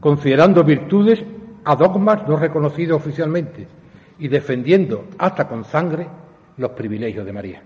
considerando 0.00 0.62
virtudes 0.62 1.24
a 1.64 1.74
dogmas 1.74 2.26
no 2.28 2.36
reconocidos 2.36 3.00
oficialmente 3.00 3.66
y 4.18 4.28
defendiendo 4.28 5.06
hasta 5.18 5.48
con 5.48 5.64
sangre 5.64 6.06
los 6.56 6.70
privilegios 6.70 7.26
de 7.26 7.32
María. 7.32 7.62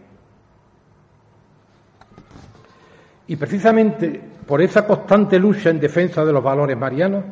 Y 3.28 3.36
precisamente 3.36 4.20
por 4.46 4.62
esa 4.62 4.86
constante 4.86 5.38
lucha 5.38 5.68
en 5.68 5.78
defensa 5.78 6.24
de 6.24 6.32
los 6.32 6.42
valores 6.42 6.76
marianos, 6.76 7.24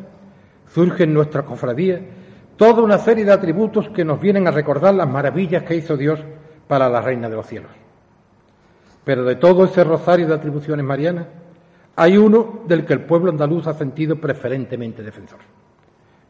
surge 0.73 1.05
en 1.05 1.15
nuestra 1.15 1.43
cofradía 1.43 2.01
toda 2.57 2.83
una 2.83 2.99
serie 2.99 3.25
de 3.25 3.33
atributos 3.33 3.89
que 3.89 4.05
nos 4.05 4.21
vienen 4.21 4.47
a 4.47 4.51
recordar 4.51 4.95
las 4.95 5.09
maravillas 5.09 5.63
que 5.63 5.77
hizo 5.77 5.97
Dios 5.97 6.21
para 6.69 6.91
la 6.91 7.01
Reina 7.01 7.31
de 7.31 7.37
los 7.37 7.47
Cielos. 7.47 7.71
Pero 9.05 9.25
de 9.25 9.37
todo 9.37 9.65
ese 9.65 9.85
rosario 9.85 10.27
de 10.27 10.35
atribuciones 10.35 10.85
marianas, 10.85 11.27
hay 11.97 12.19
uno 12.19 12.63
del 12.69 12.85
que 12.85 12.93
el 12.93 13.01
pueblo 13.01 13.31
andaluz 13.31 13.67
ha 13.67 13.73
sentido 13.75 14.17
preferentemente 14.17 15.03
defensor, 15.03 15.39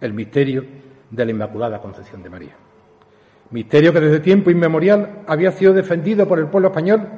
el 0.00 0.12
misterio 0.12 0.64
de 1.10 1.24
la 1.24 1.30
Inmaculada 1.32 1.80
Concepción 1.80 2.22
de 2.22 2.30
María. 2.30 2.56
Misterio 3.50 3.92
que 3.92 4.00
desde 4.00 4.20
tiempo 4.20 4.50
inmemorial 4.50 5.22
había 5.26 5.50
sido 5.50 5.72
defendido 5.72 6.28
por 6.28 6.38
el 6.38 6.46
pueblo 6.46 6.68
español 6.68 7.08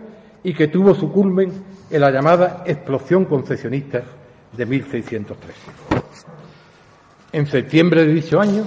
y 0.42 0.54
que 0.54 0.68
tuvo 0.68 0.94
su 0.94 1.10
culmen 1.10 1.52
en 1.90 2.00
la 2.00 2.10
llamada 2.10 2.62
explosión 2.66 3.24
concesionista 3.24 4.02
de 4.56 4.66
1603. 4.66 5.54
En 7.32 7.46
septiembre 7.46 8.06
de 8.06 8.14
dicho 8.14 8.40
año, 8.40 8.64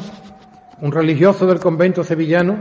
un 0.82 0.92
religioso 0.92 1.46
del 1.48 1.60
convento 1.60 2.04
sevillano, 2.04 2.58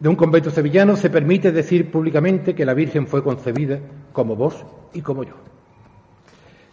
de 0.00 0.08
un 0.08 0.16
convento 0.16 0.50
sevillano, 0.50 0.96
se 0.96 1.10
permite 1.10 1.52
decir 1.52 1.90
públicamente 1.90 2.54
que 2.54 2.66
la 2.66 2.74
Virgen 2.74 3.06
fue 3.06 3.22
concebida 3.22 3.78
como 4.12 4.36
vos 4.36 4.64
y 4.92 5.00
como 5.00 5.24
yo. 5.24 5.34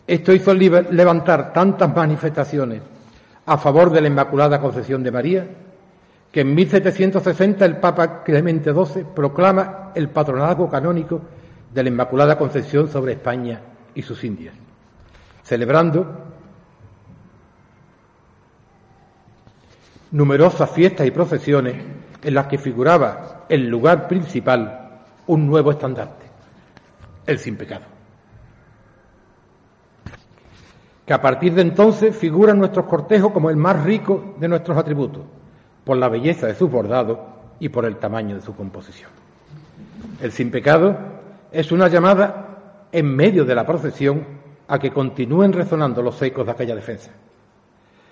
Esto 0.08 0.34
hizo 0.34 0.54
levantar 0.54 1.54
tantas 1.54 1.96
manifestaciones 1.96 2.82
a 3.46 3.58
favor 3.58 3.92
de 3.92 4.02
la 4.02 4.08
Inmaculada 4.08 4.60
Concepción 4.60 5.04
de 5.04 5.12
María 5.12 5.48
que 6.32 6.42
en 6.42 6.56
1760 6.56 7.66
el 7.66 7.78
Papa 7.78 8.24
Clemente 8.24 8.72
XII 8.74 9.04
proclama 9.14 9.92
el 9.94 10.10
patronazgo 10.10 10.70
canónico 10.70 11.22
de 11.74 11.84
la 11.84 11.90
Inmaculada 11.90 12.38
Concepción 12.38 12.88
sobre 12.88 13.14
España 13.14 13.60
y 13.94 14.02
sus 14.02 14.24
Indias, 14.24 14.56
celebrando 15.44 16.08
numerosas 20.12 20.70
fiestas 20.72 21.06
y 21.06 21.12
procesiones 21.12 21.76
en 22.24 22.34
las 22.34 22.48
que 22.48 22.58
figuraba 22.58 23.46
el 23.50 23.68
lugar 23.68 24.08
principal 24.08 25.02
un 25.28 25.48
nuevo 25.48 25.72
estandarte, 25.72 26.26
el 27.26 27.40
sin 27.40 27.58
pecado. 27.58 27.86
Que 31.06 31.14
a 31.14 31.22
partir 31.22 31.54
de 31.54 31.62
entonces 31.62 32.16
figura 32.16 32.54
en 32.54 32.60
nuestros 32.60 32.86
cortejos 32.86 33.34
como 33.34 33.50
el 33.50 33.58
más 33.58 33.84
rico 33.84 34.36
de 34.40 34.48
nuestros 34.48 34.78
atributos, 34.78 35.24
por 35.84 35.98
la 35.98 36.10
belleza 36.10 36.48
de 36.48 36.56
sus 36.56 36.70
bordados 36.70 37.18
y 37.60 37.70
por 37.70 37.86
el 37.86 37.98
tamaño 37.98 38.36
de 38.36 38.42
su 38.42 38.56
composición. 38.56 39.10
El 40.22 40.32
sin 40.32 40.52
pecado 40.52 40.98
es 41.52 41.72
una 41.72 41.88
llamada 41.88 42.88
en 42.92 43.16
medio 43.16 43.46
de 43.46 43.56
la 43.56 43.66
procesión 43.66 44.26
a 44.68 44.80
que 44.80 44.92
continúen 44.92 45.54
resonando 45.54 46.02
los 46.02 46.22
ecos 46.22 46.46
de 46.46 46.52
aquella 46.52 46.76
defensa. 46.76 47.12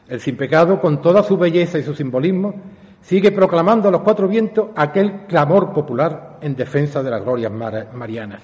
El 0.07 0.19
sin 0.19 0.35
pecado, 0.35 0.81
con 0.81 1.01
toda 1.01 1.23
su 1.23 1.37
belleza 1.37 1.77
y 1.77 1.83
su 1.83 1.93
simbolismo, 1.93 2.55
sigue 3.01 3.31
proclamando 3.31 3.87
a 3.87 3.91
los 3.91 4.01
cuatro 4.01 4.27
vientos 4.27 4.69
aquel 4.75 5.25
clamor 5.27 5.71
popular 5.71 6.37
en 6.41 6.55
defensa 6.55 7.03
de 7.03 7.11
las 7.11 7.23
glorias 7.23 7.51
marianas. 7.51 8.41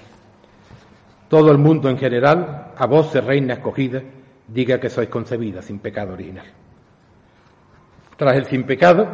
Todo 1.28 1.50
el 1.50 1.58
mundo 1.58 1.90
en 1.90 1.98
general, 1.98 2.72
a 2.76 2.86
de 2.86 3.20
reina 3.20 3.54
escogida, 3.54 4.00
diga 4.46 4.78
que 4.78 4.88
sois 4.88 5.08
concebida 5.08 5.60
sin 5.60 5.80
pecado 5.80 6.12
original. 6.12 6.46
Tras 8.16 8.36
el 8.36 8.46
sin 8.46 8.64
pecado, 8.64 9.08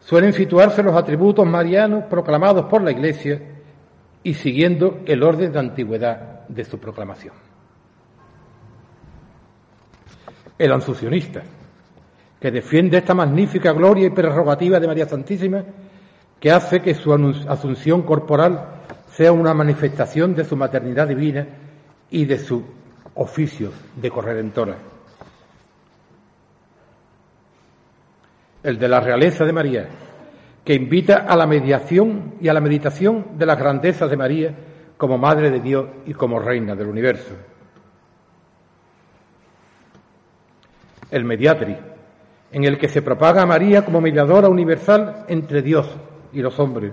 suelen 0.00 0.32
situarse 0.32 0.82
los 0.82 0.94
atributos 0.94 1.46
marianos 1.46 2.04
proclamados 2.04 2.66
por 2.66 2.82
la 2.82 2.92
Iglesia 2.92 3.40
y 4.22 4.34
siguiendo 4.34 5.00
el 5.06 5.22
orden 5.22 5.52
de 5.52 5.58
antigüedad 5.58 6.46
de 6.48 6.64
su 6.64 6.78
proclamación. 6.78 7.34
El 10.56 10.72
ansucionista, 10.72 11.42
que 12.40 12.50
defiende 12.50 12.98
esta 12.98 13.14
magnífica 13.14 13.72
gloria 13.72 14.06
y 14.06 14.10
prerrogativa 14.10 14.78
de 14.78 14.86
María 14.86 15.06
Santísima, 15.06 15.64
que 16.40 16.50
hace 16.52 16.80
que 16.80 16.94
su 16.94 17.12
asunción 17.48 18.02
corporal 18.02 18.78
sea 19.10 19.32
una 19.32 19.54
manifestación 19.54 20.34
de 20.34 20.44
su 20.44 20.56
maternidad 20.56 21.08
divina 21.08 21.46
y 22.10 22.24
de 22.24 22.38
su 22.38 22.64
oficio 23.14 23.72
de 23.96 24.10
corredentora. 24.10 24.76
El 28.62 28.78
de 28.78 28.88
la 28.88 29.00
realeza 29.00 29.44
de 29.44 29.52
María, 29.52 29.88
que 30.64 30.74
invita 30.74 31.26
a 31.28 31.36
la 31.36 31.46
mediación 31.46 32.34
y 32.40 32.48
a 32.48 32.52
la 32.52 32.60
meditación 32.60 33.38
de 33.38 33.46
las 33.46 33.58
grandezas 33.58 34.10
de 34.10 34.16
María 34.16 34.54
como 34.96 35.16
Madre 35.16 35.50
de 35.50 35.60
Dios 35.60 35.86
y 36.06 36.12
como 36.12 36.40
Reina 36.40 36.74
del 36.74 36.88
universo. 36.88 37.34
El 41.10 41.24
mediatri, 41.24 41.76
en 42.52 42.64
el 42.64 42.78
que 42.78 42.88
se 42.88 43.00
propaga 43.02 43.42
a 43.42 43.46
María 43.46 43.84
como 43.84 44.00
mediadora 44.00 44.48
universal 44.48 45.24
entre 45.28 45.62
Dios 45.62 45.88
y 46.32 46.42
los 46.42 46.58
hombres. 46.58 46.92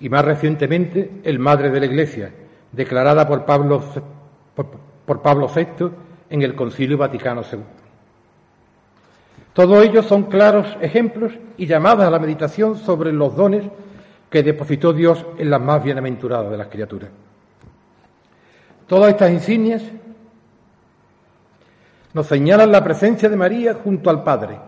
Y 0.00 0.08
más 0.08 0.24
recientemente, 0.24 1.20
el 1.22 1.38
Madre 1.38 1.70
de 1.70 1.80
la 1.80 1.86
Iglesia, 1.86 2.32
declarada 2.72 3.26
por 3.26 3.44
Pablo, 3.44 3.82
por, 4.54 5.22
Pablo 5.22 5.48
VI 5.54 5.90
en 6.30 6.42
el 6.42 6.54
Concilio 6.54 6.98
Vaticano 6.98 7.42
II. 7.50 7.83
Todos 9.54 9.84
ellos 9.84 10.04
son 10.06 10.24
claros 10.24 10.66
ejemplos 10.80 11.32
y 11.56 11.66
llamadas 11.66 12.08
a 12.08 12.10
la 12.10 12.18
meditación 12.18 12.76
sobre 12.76 13.12
los 13.12 13.36
dones 13.36 13.64
que 14.28 14.42
depositó 14.42 14.92
Dios 14.92 15.24
en 15.38 15.48
las 15.48 15.60
más 15.60 15.82
bienaventuradas 15.82 16.50
de 16.50 16.56
las 16.56 16.66
criaturas. 16.66 17.10
Todas 18.88 19.10
estas 19.10 19.30
insignias 19.30 19.82
nos 22.12 22.26
señalan 22.26 22.72
la 22.72 22.82
presencia 22.82 23.28
de 23.28 23.36
María 23.36 23.74
junto 23.74 24.10
al 24.10 24.24
Padre, 24.24 24.58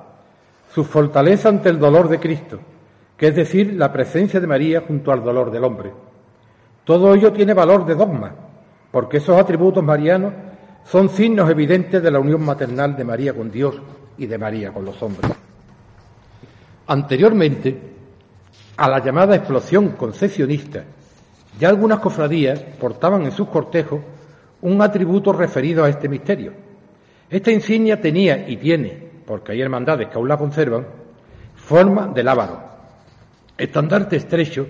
su 0.72 0.84
fortaleza 0.84 1.48
ante 1.48 1.68
el 1.68 1.80
dolor 1.80 2.08
de 2.08 2.20
Cristo, 2.20 2.60
que 3.16 3.28
es 3.28 3.34
decir, 3.34 3.74
la 3.74 3.92
presencia 3.92 4.38
de 4.38 4.46
María 4.46 4.84
junto 4.86 5.10
al 5.10 5.24
dolor 5.24 5.50
del 5.50 5.64
hombre. 5.64 5.92
Todo 6.84 7.12
ello 7.12 7.32
tiene 7.32 7.54
valor 7.54 7.84
de 7.86 7.96
dogma, 7.96 8.32
porque 8.92 9.16
esos 9.16 9.36
atributos 9.36 9.82
marianos 9.82 10.32
son 10.90 11.08
signos 11.08 11.50
evidentes 11.50 12.02
de 12.02 12.10
la 12.10 12.20
unión 12.20 12.44
maternal 12.44 12.96
de 12.96 13.04
María 13.04 13.34
con 13.34 13.50
Dios 13.50 13.76
y 14.18 14.26
de 14.26 14.38
María 14.38 14.72
con 14.72 14.84
los 14.84 15.02
hombres. 15.02 15.30
Anteriormente, 16.86 17.76
a 18.76 18.88
la 18.88 19.02
llamada 19.02 19.34
explosión 19.34 19.90
concesionista, 19.90 20.84
ya 21.58 21.68
algunas 21.68 21.98
cofradías 21.98 22.60
portaban 22.60 23.22
en 23.22 23.32
sus 23.32 23.48
cortejos 23.48 24.00
un 24.62 24.80
atributo 24.80 25.32
referido 25.32 25.84
a 25.84 25.88
este 25.88 26.08
misterio, 26.08 26.52
esta 27.28 27.50
insignia 27.50 28.00
tenía 28.00 28.48
y 28.48 28.56
tiene, 28.56 29.10
porque 29.26 29.52
hay 29.52 29.60
hermandades 29.60 30.08
que 30.08 30.14
aún 30.14 30.28
la 30.28 30.36
conservan, 30.36 30.86
forma 31.56 32.06
de 32.06 32.22
lábaro, 32.22 32.62
estandarte 33.58 34.16
estrecho 34.16 34.68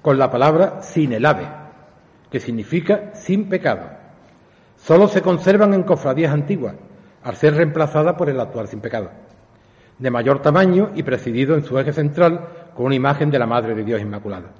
con 0.00 0.18
la 0.18 0.30
palabra 0.30 0.80
sin 0.80 1.12
el 1.12 1.26
ave, 1.26 1.46
que 2.30 2.40
significa 2.40 3.14
sin 3.14 3.48
pecado. 3.50 4.07
Solo 4.78 5.08
se 5.08 5.22
conservan 5.22 5.74
en 5.74 5.82
cofradías 5.82 6.32
antiguas, 6.32 6.74
al 7.22 7.36
ser 7.36 7.54
reemplazada 7.54 8.16
por 8.16 8.30
el 8.30 8.40
actual 8.40 8.68
sin 8.68 8.80
pecado, 8.80 9.10
de 9.98 10.10
mayor 10.10 10.40
tamaño 10.40 10.92
y 10.94 11.02
presidido 11.02 11.54
en 11.54 11.64
su 11.64 11.78
eje 11.78 11.92
central 11.92 12.48
con 12.74 12.86
una 12.86 12.94
imagen 12.94 13.30
de 13.30 13.38
la 13.38 13.46
Madre 13.46 13.74
de 13.74 13.84
Dios 13.84 14.00
Inmaculada. 14.00 14.50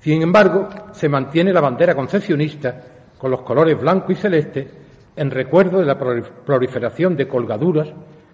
Sin 0.00 0.22
embargo, 0.22 0.68
se 0.92 1.08
mantiene 1.08 1.52
la 1.52 1.60
bandera 1.60 1.94
concesionista 1.94 2.82
con 3.18 3.30
los 3.30 3.42
colores 3.42 3.80
blanco 3.80 4.10
y 4.10 4.16
celeste 4.16 4.68
en 5.14 5.30
recuerdo 5.30 5.78
de 5.78 5.84
la 5.86 5.98
proliferación 5.98 7.16
de 7.16 7.28
colgaduras 7.28 7.88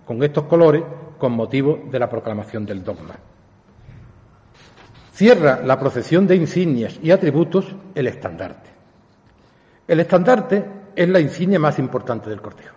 con 0.07 0.23
estos 0.23 0.45
colores 0.45 0.83
con 1.19 1.33
motivo 1.33 1.81
de 1.91 1.99
la 1.99 2.09
proclamación 2.09 2.65
del 2.65 2.83
dogma. 2.83 3.17
Cierra 5.13 5.61
la 5.65 5.79
procesión 5.79 6.27
de 6.27 6.37
insignias 6.37 6.99
y 7.03 7.11
atributos 7.11 7.75
el 7.95 8.07
estandarte. 8.07 8.71
El 9.89 10.01
estandarte 10.01 10.78
es 10.99 11.09
la 11.09 11.21
insignia 11.21 11.61
más 11.61 11.79
importante 11.79 12.29
del 12.29 12.43
cortejo. 12.43 12.75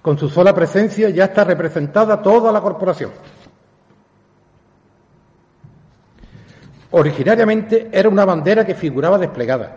Con 0.00 0.16
su 0.16 0.30
sola 0.30 0.54
presencia 0.54 1.10
ya 1.10 1.24
está 1.24 1.44
representada 1.44 2.22
toda 2.22 2.50
la 2.50 2.62
corporación. 2.62 3.10
Originariamente 6.90 7.90
era 7.92 8.08
una 8.08 8.24
bandera 8.24 8.64
que 8.64 8.74
figuraba 8.74 9.18
desplegada 9.18 9.76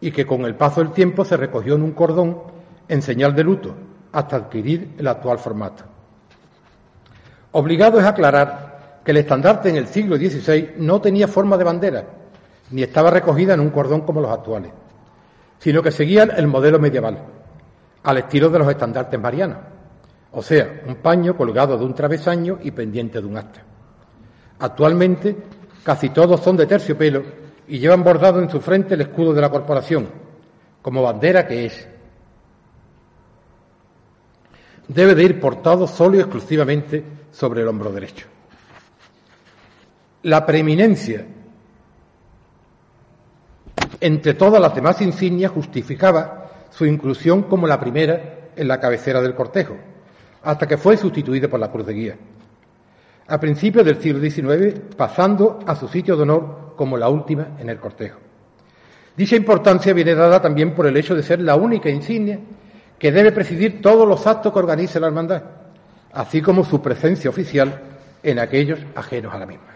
y 0.00 0.10
que 0.10 0.24
con 0.24 0.46
el 0.46 0.54
paso 0.54 0.80
del 0.80 0.92
tiempo 0.92 1.22
se 1.22 1.36
recogió 1.36 1.74
en 1.74 1.82
un 1.82 1.92
cordón 1.92 2.38
en 2.88 3.02
señal 3.02 3.34
de 3.34 3.44
luto 3.44 3.74
hasta 4.12 4.36
adquirir 4.36 4.94
el 4.96 5.06
actual 5.06 5.38
formato. 5.38 5.84
Obligado 7.52 8.00
es 8.00 8.06
aclarar 8.06 9.00
que 9.04 9.10
el 9.10 9.18
estandarte 9.18 9.68
en 9.68 9.76
el 9.76 9.86
siglo 9.86 10.16
XVI 10.16 10.76
no 10.78 11.02
tenía 11.02 11.28
forma 11.28 11.58
de 11.58 11.64
bandera, 11.64 12.04
ni 12.70 12.82
estaba 12.82 13.10
recogida 13.10 13.52
en 13.52 13.60
un 13.60 13.68
cordón 13.68 14.00
como 14.00 14.22
los 14.22 14.30
actuales, 14.30 14.72
sino 15.58 15.82
que 15.82 15.90
seguía 15.90 16.24
el 16.24 16.46
modelo 16.46 16.78
medieval, 16.78 17.18
al 18.02 18.18
estilo 18.18 18.50
de 18.50 18.58
los 18.58 18.68
estandartes 18.68 19.20
marianos, 19.20 19.58
o 20.32 20.42
sea, 20.42 20.82
un 20.86 20.96
paño 20.96 21.36
colgado 21.36 21.78
de 21.78 21.84
un 21.84 21.94
travesaño 21.94 22.58
y 22.62 22.70
pendiente 22.70 23.20
de 23.20 23.26
un 23.26 23.36
asta. 23.36 23.62
Actualmente, 24.58 25.36
casi 25.82 26.10
todos 26.10 26.40
son 26.40 26.56
de 26.56 26.66
terciopelo 26.66 27.22
y 27.68 27.78
llevan 27.78 28.04
bordado 28.04 28.40
en 28.40 28.50
su 28.50 28.60
frente 28.60 28.94
el 28.94 29.02
escudo 29.02 29.32
de 29.32 29.40
la 29.40 29.50
corporación, 29.50 30.08
como 30.82 31.02
bandera 31.02 31.46
que 31.46 31.66
es, 31.66 31.88
debe 34.88 35.14
de 35.14 35.24
ir 35.24 35.40
portado 35.40 35.86
solo 35.86 36.16
y 36.16 36.20
exclusivamente 36.20 37.02
sobre 37.30 37.62
el 37.62 37.68
hombro 37.68 37.90
derecho. 37.92 38.26
La 40.22 40.44
preeminencia 40.44 41.26
entre 44.00 44.34
todas 44.34 44.60
las 44.60 44.74
demás 44.74 45.00
insignias 45.00 45.52
justificaba 45.52 46.50
su 46.70 46.84
inclusión 46.86 47.44
como 47.44 47.66
la 47.66 47.80
primera 47.80 48.50
en 48.54 48.68
la 48.68 48.80
cabecera 48.80 49.20
del 49.20 49.34
cortejo, 49.34 49.76
hasta 50.42 50.66
que 50.66 50.76
fue 50.76 50.96
sustituida 50.96 51.48
por 51.48 51.60
la 51.60 51.70
cruz 51.70 51.86
de 51.86 51.92
guía. 51.94 52.16
A 53.28 53.40
principios 53.40 53.84
del 53.84 54.00
siglo 54.00 54.20
XIX, 54.20 54.78
pasando 54.96 55.58
a 55.66 55.74
su 55.74 55.88
sitio 55.88 56.16
de 56.16 56.22
honor 56.22 56.74
como 56.76 56.96
la 56.96 57.08
última 57.08 57.56
en 57.58 57.68
el 57.68 57.78
cortejo. 57.78 58.20
Dicha 59.16 59.34
importancia 59.34 59.94
viene 59.94 60.14
dada 60.14 60.40
también 60.40 60.74
por 60.74 60.86
el 60.86 60.96
hecho 60.96 61.14
de 61.14 61.22
ser 61.22 61.40
la 61.40 61.56
única 61.56 61.88
insignia 61.88 62.38
que 62.98 63.12
debe 63.12 63.32
presidir 63.32 63.80
todos 63.80 64.06
los 64.06 64.26
actos 64.26 64.52
que 64.52 64.58
organice 64.58 65.00
la 65.00 65.06
hermandad, 65.06 65.42
así 66.12 66.40
como 66.42 66.64
su 66.64 66.80
presencia 66.80 67.30
oficial 67.30 67.80
en 68.22 68.38
aquellos 68.38 68.78
ajenos 68.94 69.34
a 69.34 69.38
la 69.38 69.46
misma. 69.46 69.66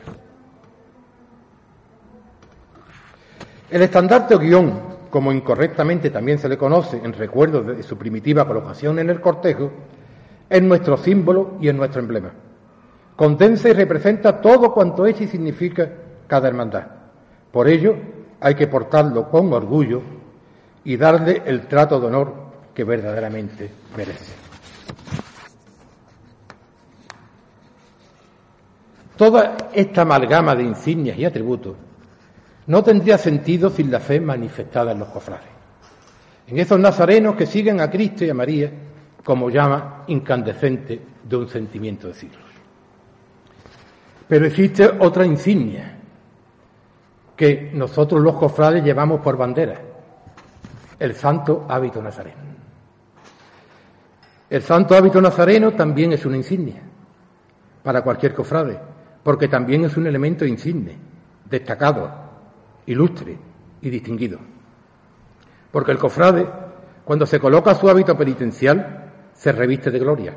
El 3.70 3.82
estandarte 3.82 4.34
o 4.34 4.38
guion, 4.40 4.80
como 5.10 5.32
incorrectamente 5.32 6.10
también 6.10 6.38
se 6.38 6.48
le 6.48 6.58
conoce 6.58 7.00
en 7.04 7.12
recuerdo 7.12 7.62
de 7.62 7.84
su 7.84 7.96
primitiva 7.96 8.44
colocación 8.44 8.98
en 8.98 9.10
el 9.10 9.20
cortejo, 9.20 9.70
es 10.48 10.60
nuestro 10.60 10.96
símbolo 10.96 11.56
y 11.60 11.68
es 11.68 11.74
nuestro 11.74 12.00
emblema. 12.00 12.32
Condensa 13.14 13.68
y 13.68 13.72
representa 13.72 14.40
todo 14.40 14.72
cuanto 14.72 15.06
es 15.06 15.20
y 15.20 15.28
significa 15.28 15.88
cada 16.26 16.48
hermandad. 16.48 16.84
Por 17.52 17.68
ello, 17.68 17.94
hay 18.40 18.56
que 18.56 18.66
portarlo 18.66 19.30
con 19.30 19.52
orgullo 19.52 20.02
y 20.82 20.96
darle 20.96 21.42
el 21.44 21.68
trato 21.68 22.00
de 22.00 22.06
honor 22.08 22.34
que 22.74 22.82
verdaderamente 22.82 23.70
merece. 23.96 24.34
Toda 29.16 29.56
esta 29.72 30.02
amalgama 30.02 30.56
de 30.56 30.64
insignias 30.64 31.18
y 31.18 31.24
atributos 31.24 31.76
no 32.66 32.82
tendría 32.82 33.18
sentido 33.18 33.70
sin 33.70 33.90
la 33.90 34.00
fe 34.00 34.20
manifestada 34.20 34.92
en 34.92 34.98
los 34.98 35.08
cofrades, 35.08 35.48
en 36.46 36.58
esos 36.58 36.78
nazarenos 36.78 37.36
que 37.36 37.46
siguen 37.46 37.80
a 37.80 37.90
Cristo 37.90 38.24
y 38.24 38.30
a 38.30 38.34
María 38.34 38.70
como 39.24 39.50
llama 39.50 40.04
incandescente 40.08 41.00
de 41.22 41.36
un 41.36 41.48
sentimiento 41.48 42.08
de 42.08 42.14
siglos. 42.14 42.44
Pero 44.28 44.46
existe 44.46 44.88
otra 45.00 45.26
insignia 45.26 45.96
que 47.36 47.70
nosotros 47.72 48.22
los 48.22 48.36
cofrades 48.36 48.84
llevamos 48.84 49.20
por 49.20 49.36
bandera, 49.36 49.80
el 50.98 51.14
santo 51.14 51.66
hábito 51.68 52.02
nazareno. 52.02 52.50
El 54.48 54.62
santo 54.62 54.94
hábito 54.94 55.20
nazareno 55.20 55.72
también 55.72 56.12
es 56.12 56.26
una 56.26 56.36
insignia 56.36 56.82
para 57.82 58.02
cualquier 58.02 58.34
cofrade, 58.34 58.78
porque 59.22 59.48
también 59.48 59.84
es 59.84 59.96
un 59.96 60.06
elemento 60.06 60.44
insigne, 60.44 60.96
destacado, 61.48 62.29
ilustre 62.90 63.38
y 63.80 63.90
distinguido. 63.90 64.38
Porque 65.70 65.92
el 65.92 65.98
cofrade, 65.98 66.46
cuando 67.04 67.26
se 67.26 67.38
coloca 67.38 67.74
su 67.74 67.88
hábito 67.88 68.16
penitencial, 68.16 69.12
se 69.32 69.52
reviste 69.52 69.90
de 69.90 69.98
gloria, 69.98 70.34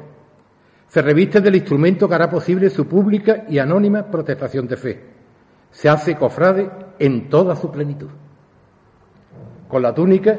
se 0.88 1.02
reviste 1.02 1.42
del 1.42 1.56
instrumento 1.56 2.08
que 2.08 2.16
hará 2.16 2.30
posible 2.30 2.70
su 2.70 2.88
pública 2.88 3.46
y 3.50 3.58
anónima 3.58 4.06
protestación 4.06 4.68
de 4.68 4.78
fe, 4.78 5.04
se 5.72 5.90
hace 5.90 6.16
cofrade 6.16 6.70
en 7.00 7.30
toda 7.30 7.56
su 7.56 7.72
plenitud. 7.72 8.10
Con 9.68 9.82
la 9.82 9.94
túnica, 9.94 10.38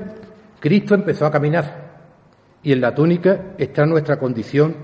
Cristo 0.60 0.94
empezó 0.94 1.26
a 1.26 1.32
caminar 1.32 1.84
y 2.62 2.72
en 2.72 2.80
la 2.80 2.94
túnica 2.94 3.54
está 3.58 3.84
nuestra 3.84 4.18
condición 4.18 4.76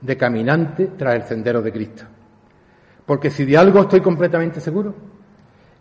de 0.00 0.16
caminante 0.16 0.86
tras 0.96 1.14
el 1.14 1.22
sendero 1.24 1.60
de 1.60 1.72
Cristo. 1.72 2.04
Porque 3.04 3.30
si 3.30 3.44
de 3.44 3.58
algo 3.58 3.82
estoy 3.82 4.00
completamente 4.00 4.60
seguro, 4.60 4.94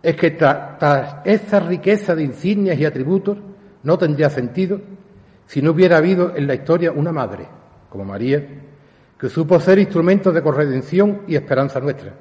es 0.01 0.15
que 0.15 0.31
tras 0.31 1.17
esta 1.25 1.59
riqueza 1.59 2.15
de 2.15 2.23
insignias 2.23 2.77
y 2.79 2.85
atributos 2.85 3.37
no 3.83 3.97
tendría 3.97 4.29
sentido 4.29 4.79
si 5.45 5.61
no 5.61 5.71
hubiera 5.71 5.97
habido 5.97 6.35
en 6.35 6.45
la 6.45 6.55
historia 6.55 6.91
una 6.91 7.11
madre, 7.11 7.47
como 7.89 8.05
María, 8.05 8.45
que 9.17 9.29
supo 9.29 9.59
ser 9.59 9.79
instrumento 9.79 10.31
de 10.31 10.43
corredención 10.43 11.21
y 11.27 11.35
esperanza 11.35 11.79
nuestra, 11.79 12.13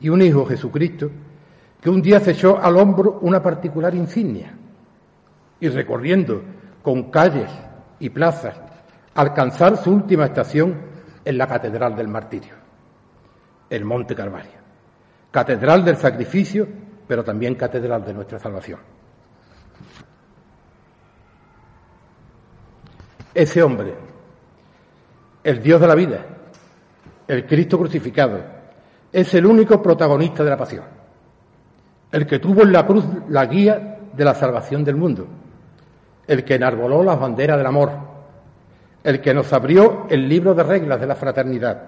y 0.00 0.08
un 0.08 0.22
hijo, 0.22 0.44
Jesucristo, 0.46 1.10
que 1.80 1.90
un 1.90 2.02
día 2.02 2.18
se 2.20 2.32
echó 2.32 2.58
al 2.58 2.76
hombro 2.76 3.18
una 3.20 3.42
particular 3.42 3.94
insignia 3.94 4.54
y 5.60 5.68
recorriendo 5.68 6.42
con 6.82 7.10
calles 7.10 7.50
y 8.00 8.10
plazas 8.10 8.58
alcanzar 9.14 9.76
su 9.76 9.92
última 9.92 10.24
estación 10.24 10.74
en 11.24 11.38
la 11.38 11.46
Catedral 11.46 11.94
del 11.94 12.08
Martirio, 12.08 12.54
el 13.70 13.84
Monte 13.84 14.14
Calvario, 14.14 14.64
Catedral 15.30 15.84
del 15.84 15.96
Sacrificio, 15.96 16.66
pero 17.06 17.24
también 17.24 17.54
Catedral 17.54 18.04
de 18.04 18.14
nuestra 18.14 18.38
Salvación. 18.38 18.80
Ese 23.34 23.62
hombre, 23.62 23.94
el 25.42 25.62
Dios 25.62 25.80
de 25.80 25.86
la 25.86 25.94
vida, 25.94 26.24
el 27.26 27.46
Cristo 27.46 27.78
crucificado, 27.78 28.40
es 29.12 29.34
el 29.34 29.46
único 29.46 29.82
protagonista 29.82 30.44
de 30.44 30.50
la 30.50 30.56
pasión 30.56 30.84
el 32.14 32.28
que 32.28 32.38
tuvo 32.38 32.62
en 32.62 32.70
la 32.70 32.86
cruz 32.86 33.04
la 33.28 33.44
guía 33.46 33.98
de 34.12 34.24
la 34.24 34.36
salvación 34.36 34.84
del 34.84 34.94
mundo, 34.94 35.26
el 36.28 36.44
que 36.44 36.54
enarboló 36.54 37.02
las 37.02 37.18
banderas 37.18 37.58
del 37.58 37.66
amor, 37.66 37.90
el 39.02 39.20
que 39.20 39.34
nos 39.34 39.52
abrió 39.52 40.06
el 40.08 40.28
libro 40.28 40.54
de 40.54 40.62
reglas 40.62 41.00
de 41.00 41.08
la 41.08 41.16
fraternidad, 41.16 41.82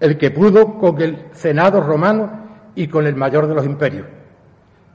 el 0.00 0.16
que 0.16 0.30
pudo 0.30 0.78
con 0.78 0.98
el 1.02 1.26
Senado 1.32 1.82
romano 1.82 2.45
y 2.76 2.86
con 2.86 3.06
el 3.06 3.16
mayor 3.16 3.48
de 3.48 3.54
los 3.54 3.66
imperios, 3.66 4.06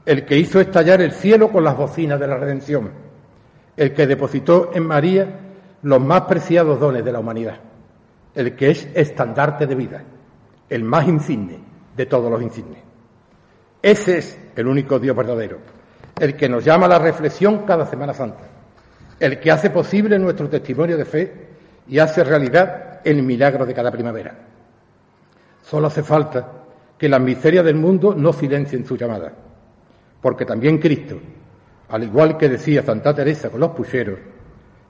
el 0.06 0.24
que 0.24 0.38
hizo 0.38 0.60
estallar 0.60 1.02
el 1.02 1.12
cielo 1.12 1.50
con 1.50 1.64
las 1.64 1.76
bocinas 1.76 2.18
de 2.18 2.26
la 2.26 2.36
redención, 2.36 2.90
el 3.76 3.92
que 3.92 4.06
depositó 4.06 4.70
en 4.72 4.86
María 4.86 5.40
los 5.82 6.00
más 6.00 6.22
preciados 6.22 6.80
dones 6.80 7.04
de 7.04 7.12
la 7.12 7.18
humanidad, 7.18 7.58
el 8.34 8.54
que 8.54 8.70
es 8.70 8.88
estandarte 8.94 9.66
de 9.66 9.74
vida, 9.74 10.02
el 10.70 10.84
más 10.84 11.06
insigne 11.06 11.58
de 11.96 12.06
todos 12.06 12.30
los 12.30 12.40
insignes. 12.40 12.78
Ese 13.82 14.18
es 14.18 14.38
el 14.54 14.68
único 14.68 14.98
Dios 14.98 15.16
verdadero, 15.16 15.58
el 16.18 16.36
que 16.36 16.48
nos 16.48 16.64
llama 16.64 16.86
a 16.86 16.90
la 16.90 16.98
reflexión 17.00 17.66
cada 17.66 17.84
Semana 17.84 18.14
Santa, 18.14 18.44
el 19.18 19.40
que 19.40 19.50
hace 19.50 19.70
posible 19.70 20.18
nuestro 20.20 20.48
testimonio 20.48 20.96
de 20.96 21.04
fe 21.04 21.48
y 21.88 21.98
hace 21.98 22.22
realidad 22.22 23.00
el 23.02 23.24
milagro 23.24 23.66
de 23.66 23.74
cada 23.74 23.90
primavera. 23.90 24.36
Solo 25.62 25.88
hace 25.88 26.02
falta 26.04 26.61
que 27.02 27.08
las 27.08 27.20
miserias 27.20 27.64
del 27.64 27.74
mundo 27.74 28.14
no 28.16 28.32
silencien 28.32 28.86
su 28.86 28.96
llamada, 28.96 29.32
porque 30.20 30.46
también 30.46 30.78
Cristo, 30.78 31.18
al 31.88 32.04
igual 32.04 32.38
que 32.38 32.48
decía 32.48 32.84
Santa 32.84 33.12
Teresa 33.12 33.50
con 33.50 33.58
los 33.58 33.72
pucheros, 33.72 34.20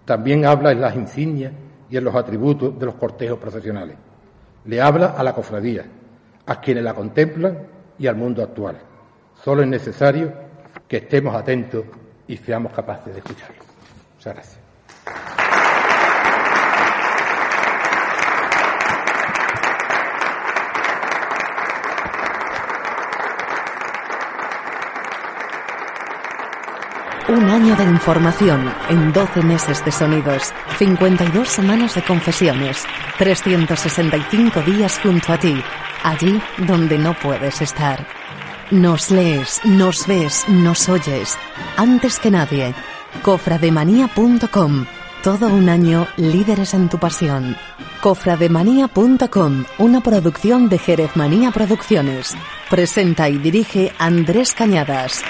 también 0.04 0.44
habla 0.44 0.72
en 0.72 0.82
las 0.82 0.94
insignias 0.94 1.54
y 1.88 1.96
en 1.96 2.04
los 2.04 2.14
atributos 2.14 2.78
de 2.78 2.84
los 2.84 2.96
cortejos 2.96 3.38
procesionales. 3.38 3.96
Le 4.66 4.82
habla 4.82 5.14
a 5.16 5.22
la 5.22 5.32
cofradía, 5.32 5.86
a 6.44 6.60
quienes 6.60 6.84
la 6.84 6.92
contemplan 6.92 7.60
y 7.98 8.06
al 8.06 8.16
mundo 8.16 8.42
actual. 8.42 8.76
Solo 9.42 9.62
es 9.62 9.68
necesario 9.68 10.34
que 10.86 10.98
estemos 10.98 11.34
atentos 11.34 11.86
y 12.28 12.36
seamos 12.36 12.74
capaces 12.74 13.14
de 13.14 13.20
escucharlo. 13.20 13.62
Muchas 14.16 14.34
gracias. 14.34 15.41
Un 27.32 27.48
año 27.48 27.74
de 27.76 27.84
información 27.84 28.70
en 28.90 29.10
12 29.10 29.40
meses 29.40 29.82
de 29.82 29.90
sonidos, 29.90 30.52
52 30.76 31.48
semanas 31.48 31.94
de 31.94 32.02
confesiones, 32.02 32.84
365 33.16 34.60
días 34.60 35.00
junto 35.02 35.32
a 35.32 35.38
ti, 35.38 35.54
allí 36.02 36.38
donde 36.58 36.98
no 36.98 37.14
puedes 37.14 37.62
estar. 37.62 38.06
Nos 38.70 39.10
lees, 39.10 39.62
nos 39.64 40.06
ves, 40.06 40.44
nos 40.46 40.90
oyes. 40.90 41.38
Antes 41.78 42.18
que 42.18 42.30
nadie. 42.30 42.74
Cofrademanía.com. 43.22 44.84
Todo 45.22 45.46
un 45.46 45.70
año 45.70 46.06
líderes 46.18 46.74
en 46.74 46.90
tu 46.90 46.98
pasión. 46.98 47.56
Cofrademanía.com, 48.02 49.64
una 49.78 50.02
producción 50.02 50.68
de 50.68 50.76
Jerez 50.76 51.16
Manía 51.16 51.50
Producciones. 51.50 52.36
Presenta 52.68 53.30
y 53.30 53.38
dirige 53.38 53.90
Andrés 53.98 54.52
Cañadas. 54.52 55.22